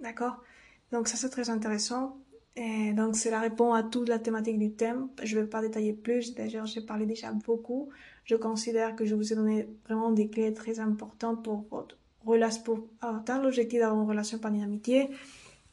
[0.00, 0.42] D'accord
[0.90, 2.16] Donc ça c'est très intéressant.
[2.56, 5.08] Et donc cela répond à toute la thématique du thème.
[5.22, 6.34] Je ne vais pas détailler plus.
[6.34, 7.90] D'ailleurs, j'ai parlé déjà beaucoup.
[8.24, 12.62] Je considère que je vous ai donné vraiment des clés très importantes pour votre relation,
[12.62, 15.10] pour atteindre l'objectif d'avoir une relation par une amitié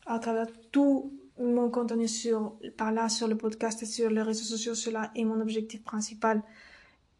[0.06, 4.44] à travers tout mon contenu sur, par là sur le podcast et sur les réseaux
[4.44, 6.44] sociaux, cela est mon objectif principal.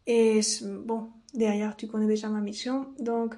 [0.06, 0.40] Et
[0.84, 2.92] bon, derrière, tu connais déjà ma mission.
[2.98, 3.34] Donc,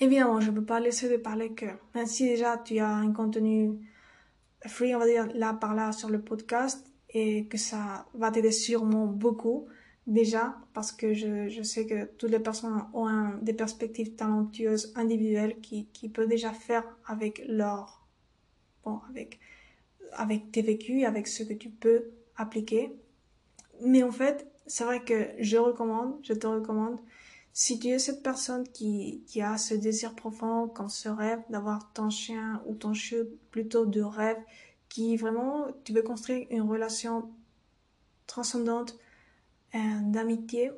[0.00, 3.12] évidemment, je ne peux pas laisser de parler que, même si déjà tu as un
[3.12, 3.78] contenu
[4.66, 8.52] free, on va dire, là par là sur le podcast, et que ça va t'aider
[8.52, 9.66] sûrement beaucoup,
[10.06, 15.60] déjà, parce que je, je sais que toutes les personnes ont des perspectives talentueuses individuelles
[15.60, 18.06] qui, qui peuvent déjà faire avec leur,
[18.84, 19.38] bon, avec
[20.18, 22.92] avec tes vécus, avec ce que tu peux appliquer.
[23.82, 27.00] Mais en fait, c'est vrai que je recommande, je te recommande,
[27.52, 31.92] si tu es cette personne qui, qui a ce désir profond, quand ce rêve d'avoir
[31.92, 34.38] ton chien ou ton chien plutôt de rêve,
[34.88, 37.30] qui vraiment, tu veux construire une relation
[38.26, 38.96] transcendante
[39.74, 40.70] euh, d'amitié,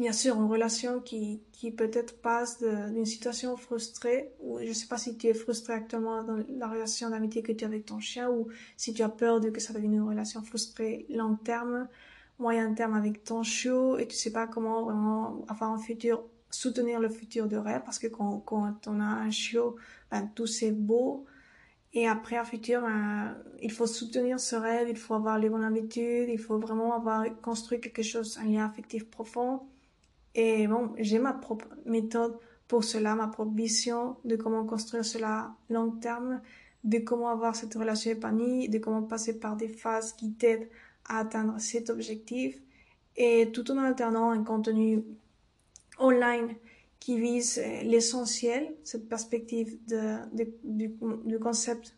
[0.00, 4.86] bien sûr, une relation qui, qui peut-être passe d'une situation frustrée, ou je ne sais
[4.88, 8.00] pas si tu es frustré actuellement dans la relation d'amitié que tu as avec ton
[8.00, 11.86] chien, ou si tu as peur de que ça devienne une relation frustrée long terme,
[12.38, 16.98] moyen terme avec ton chiot, et tu sais pas comment vraiment avoir un futur soutenir
[16.98, 19.76] le futur de rêve parce que quand, quand on a un chiot,
[20.10, 21.26] ben, tout c'est beau.
[21.92, 25.64] Et après, un futur, ben, il faut soutenir ce rêve, il faut avoir les bonnes
[25.64, 29.60] habitudes, il faut vraiment avoir construit quelque chose, un lien affectif profond.
[30.34, 35.52] Et bon, j'ai ma propre méthode pour cela, ma propre vision de comment construire cela
[35.68, 36.40] long terme,
[36.84, 40.68] de comment avoir cette relation épanouie, de comment passer par des phases qui t'aident
[41.06, 42.56] à atteindre cet objectif.
[43.16, 45.02] Et tout en alternant un contenu
[45.98, 46.54] online
[47.00, 50.18] qui vise euh, l'essentiel, cette perspective de,
[50.62, 51.96] du, du, concept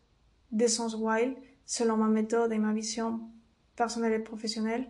[0.51, 3.19] d'essence wild, selon ma méthode et ma vision
[3.75, 4.87] personnelle et professionnelle.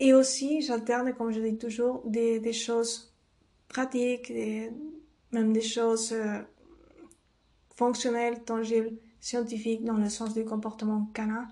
[0.00, 3.14] Et aussi, j'alterne, comme je dis toujours, des, choses
[3.68, 4.32] pratiques,
[5.32, 6.40] même des choses euh,
[7.76, 11.48] fonctionnelles, tangibles, scientifiques, dans le sens du comportement canin.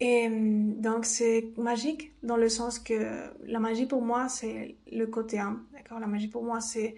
[0.00, 5.06] Et euh, donc c'est magique dans le sens que la magie pour moi c'est le
[5.06, 6.00] côté âme, d'accord?
[6.00, 6.94] La magie pour moi c'est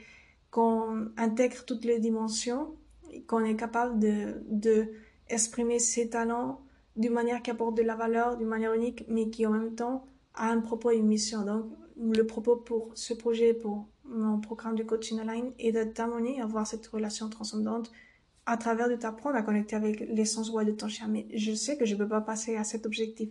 [0.50, 2.76] qu'on intègre toutes les dimensions,
[3.26, 4.88] qu'on est capable de, de
[5.78, 6.60] ses talents
[6.94, 10.04] d'une manière qui apporte de la valeur, d'une manière unique, mais qui en même temps
[10.34, 11.44] a un propos et une mission.
[11.44, 11.66] Donc
[11.96, 16.44] le propos pour ce projet, pour mon programme de coaching online est de t'amener à
[16.44, 17.90] avoir cette relation transcendante
[18.46, 21.06] à travers de t'apprendre à connecter avec l'essence wild de ton chien.
[21.08, 23.30] Mais je sais que je ne peux pas passer à cet objectif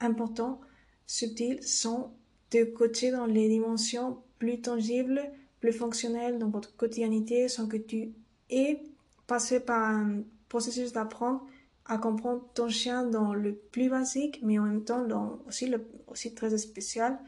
[0.00, 0.60] important,
[1.06, 2.14] subtil, sans
[2.50, 5.22] te coacher dans les dimensions plus tangibles,
[5.60, 8.12] plus fonctionnelles dans votre quotidienneté, sans que tu
[8.50, 8.82] aies
[9.26, 11.44] passé par un processus d'apprendre
[11.88, 15.86] à comprendre ton chien dans le plus basique, mais en même temps dans aussi le
[16.06, 17.18] aussi très spécial,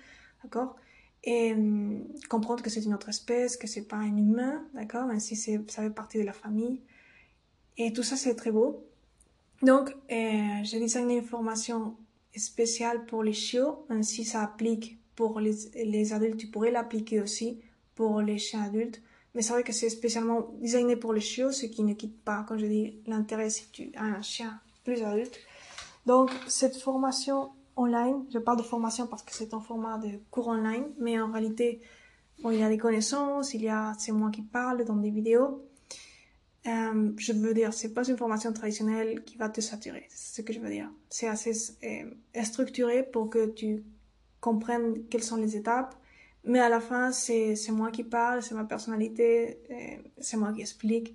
[0.42, 0.76] d'accord?
[1.24, 5.06] Et hum, comprendre que c'est une autre espèce, que c'est pas un humain, d'accord?
[5.06, 6.80] Même si ça fait partie de la famille,
[7.82, 8.84] et tout ça, c'est très beau.
[9.62, 11.96] Donc, euh, j'ai designé une formation
[12.36, 17.20] spéciale pour les chiots, même si ça applique pour les, les adultes, tu pourrais l'appliquer
[17.20, 17.58] aussi
[17.94, 19.02] pour les chiens adultes.
[19.34, 22.44] Mais c'est vrai que c'est spécialement designé pour les chiots, ce qui ne quitte pas,
[22.48, 25.38] comme je dis, l'intérêt si tu as un chien plus adulte.
[26.06, 30.48] Donc, cette formation online, je parle de formation parce que c'est en format de cours
[30.48, 31.80] online, mais en réalité,
[32.42, 35.10] bon, il y a des connaissances, il y a, c'est moi qui parle dans des
[35.10, 35.62] vidéos,
[36.66, 40.06] euh, je veux dire, c'est pas une formation traditionnelle qui va te saturer.
[40.10, 40.90] C'est ce que je veux dire.
[41.08, 41.52] C'est assez
[41.84, 43.84] euh, structuré pour que tu
[44.40, 45.94] comprennes quelles sont les étapes.
[46.44, 50.62] Mais à la fin, c'est, moi qui parle, c'est ma personnalité, euh, c'est moi qui
[50.62, 51.14] explique.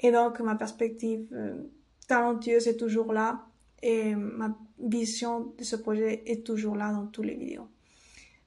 [0.00, 1.56] Et donc, ma perspective euh,
[2.08, 3.46] talentueuse est toujours là.
[3.82, 7.66] Et ma vision de ce projet est toujours là dans toutes les vidéos.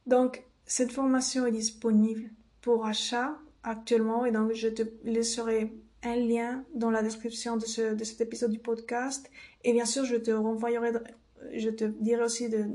[0.06, 2.30] Donc, cette formation est disponible
[2.62, 4.26] pour achat actuellement.
[4.26, 8.52] Et donc, je te laisserai un lien dans la description de, ce, de cet épisode
[8.52, 9.30] du podcast.
[9.64, 10.94] Et bien sûr, je te renvoyerai,
[11.54, 12.66] je te dirai aussi de,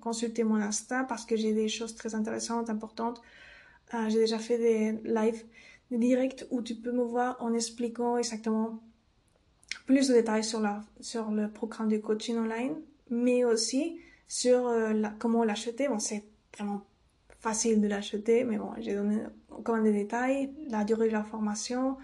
[0.00, 3.20] consulter mon Insta parce que j'ai des choses très intéressantes, importantes.
[3.94, 5.44] Euh, j'ai déjà fait des lives,
[5.90, 8.80] des directs où tu peux me voir en expliquant exactement
[9.86, 12.76] plus de détails sur, la, sur le programme de coaching online,
[13.10, 13.98] mais aussi
[14.28, 15.88] sur euh, comment l'acheter.
[15.88, 16.24] Bon, c'est
[16.56, 16.82] vraiment
[17.40, 19.18] facile de l'acheter, mais bon, j'ai donné
[19.64, 21.96] quand même des détails, la durée de la formation,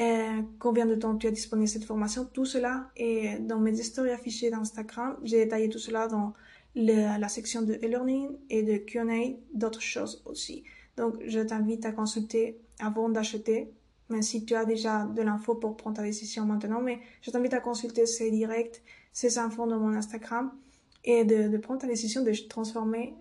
[0.00, 4.06] euh, combien de temps tu as disponible cette formation, tout cela est dans mes histoires
[4.06, 5.16] affichées d'Instagram.
[5.22, 6.32] J'ai détaillé tout cela dans
[6.74, 10.64] la section de e-learning et de Q&A, d'autres choses aussi.
[10.96, 13.72] Donc, je t'invite à consulter avant d'acheter,
[14.08, 17.54] même si tu as déjà de l'info pour prendre ta décision maintenant, mais je t'invite
[17.54, 18.82] à consulter ces directs,
[19.12, 20.52] ces infos dans mon Instagram
[21.04, 23.14] et de, de prendre ta décision de transformer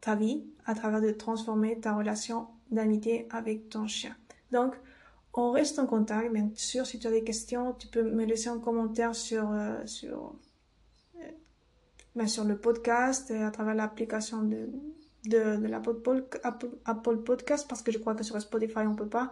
[0.00, 4.14] ta vie à travers de transformer ta relation d'amitié avec ton chien.
[4.50, 4.74] Donc,
[5.34, 6.86] on reste en contact, bien sûr.
[6.86, 10.34] Si tu as des questions, tu peux me laisser un commentaire sur, euh, sur,
[11.16, 11.20] euh,
[12.14, 14.68] ben, sur le podcast et à travers l'application de,
[15.26, 15.96] de, l'Apple
[16.84, 19.30] Apple, Podcast parce que je crois que sur Spotify on peut pas.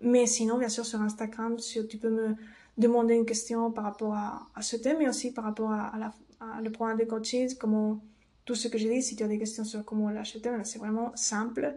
[0.00, 2.34] Mais sinon, bien sûr, sur Instagram, sur, tu peux me
[2.76, 5.98] demander une question par rapport à, à ce thème et aussi par rapport à, à,
[5.98, 6.12] la,
[6.60, 8.00] le programme de coaching, comment,
[8.44, 9.02] tout ce que j'ai dit.
[9.02, 11.74] Si tu as des questions sur comment l'acheter, ben, c'est vraiment simple.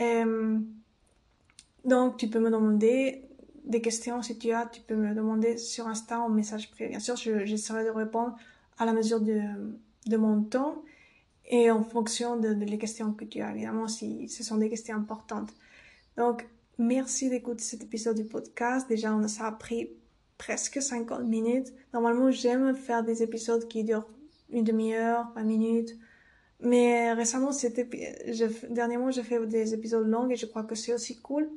[0.00, 0.58] Euh,
[1.86, 3.22] donc, tu peux me demander
[3.64, 6.90] des questions si tu as, tu peux me demander sur Insta en message privé.
[6.90, 8.36] Bien sûr, j'essaierai de répondre
[8.78, 9.40] à la mesure de,
[10.06, 10.82] de mon temps
[11.46, 15.50] et en fonction de, questions que tu as, évidemment, si ce sont des questions importantes.
[16.16, 16.46] Donc,
[16.78, 18.88] merci d'écouter cet épisode du podcast.
[18.88, 19.90] Déjà, on, ça a pris
[20.38, 21.72] presque 50 minutes.
[21.94, 24.08] Normalement, j'aime faire des épisodes qui durent
[24.50, 25.96] une demi-heure, 20 minutes.
[26.60, 27.88] Mais récemment, c'était,
[28.70, 31.48] dernièrement, j'ai fait des épisodes longs et je crois que c'est aussi cool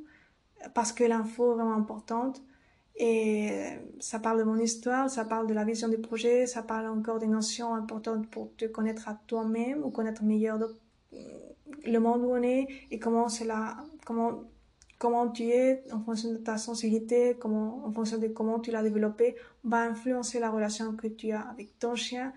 [0.74, 2.42] parce que l'info est vraiment importante
[2.96, 3.50] et
[3.98, 7.18] ça parle de mon histoire, ça parle de la vision du projet, ça parle encore
[7.18, 10.58] des notions importantes pour te connaître à toi-même ou connaître meilleur
[11.86, 14.44] le monde où on est et comment c'est là, comment,
[14.98, 18.82] comment tu es en fonction de ta sensibilité, comment, en fonction de comment tu l'as
[18.82, 22.32] développé, va influencer la relation que tu as avec ton chien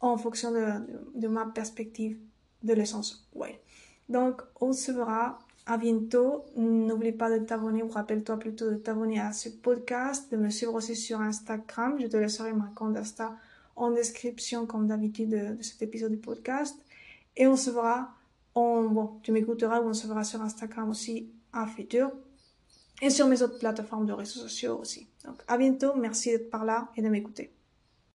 [0.00, 0.66] en fonction de,
[1.14, 2.18] de, ma perspective
[2.62, 3.28] de l'essence.
[3.34, 3.60] Ouais.
[4.08, 6.44] Donc, on se verra à bientôt.
[6.56, 10.74] N'oublie pas de t'abonner ou rappelle-toi plutôt de t'abonner à ce podcast, de me suivre
[10.74, 11.96] aussi sur Instagram.
[12.00, 13.36] Je te laisserai ma compte Insta
[13.76, 16.76] en description comme d'habitude de, cet épisode du podcast.
[17.36, 18.14] Et on se verra,
[18.54, 22.10] en, tu m'écouteras ou on se verra sur Instagram aussi à futur.
[23.02, 25.08] Et sur mes autres plateformes de réseaux sociaux aussi.
[25.24, 27.50] Donc à bientôt, merci d'être par là et de m'écouter.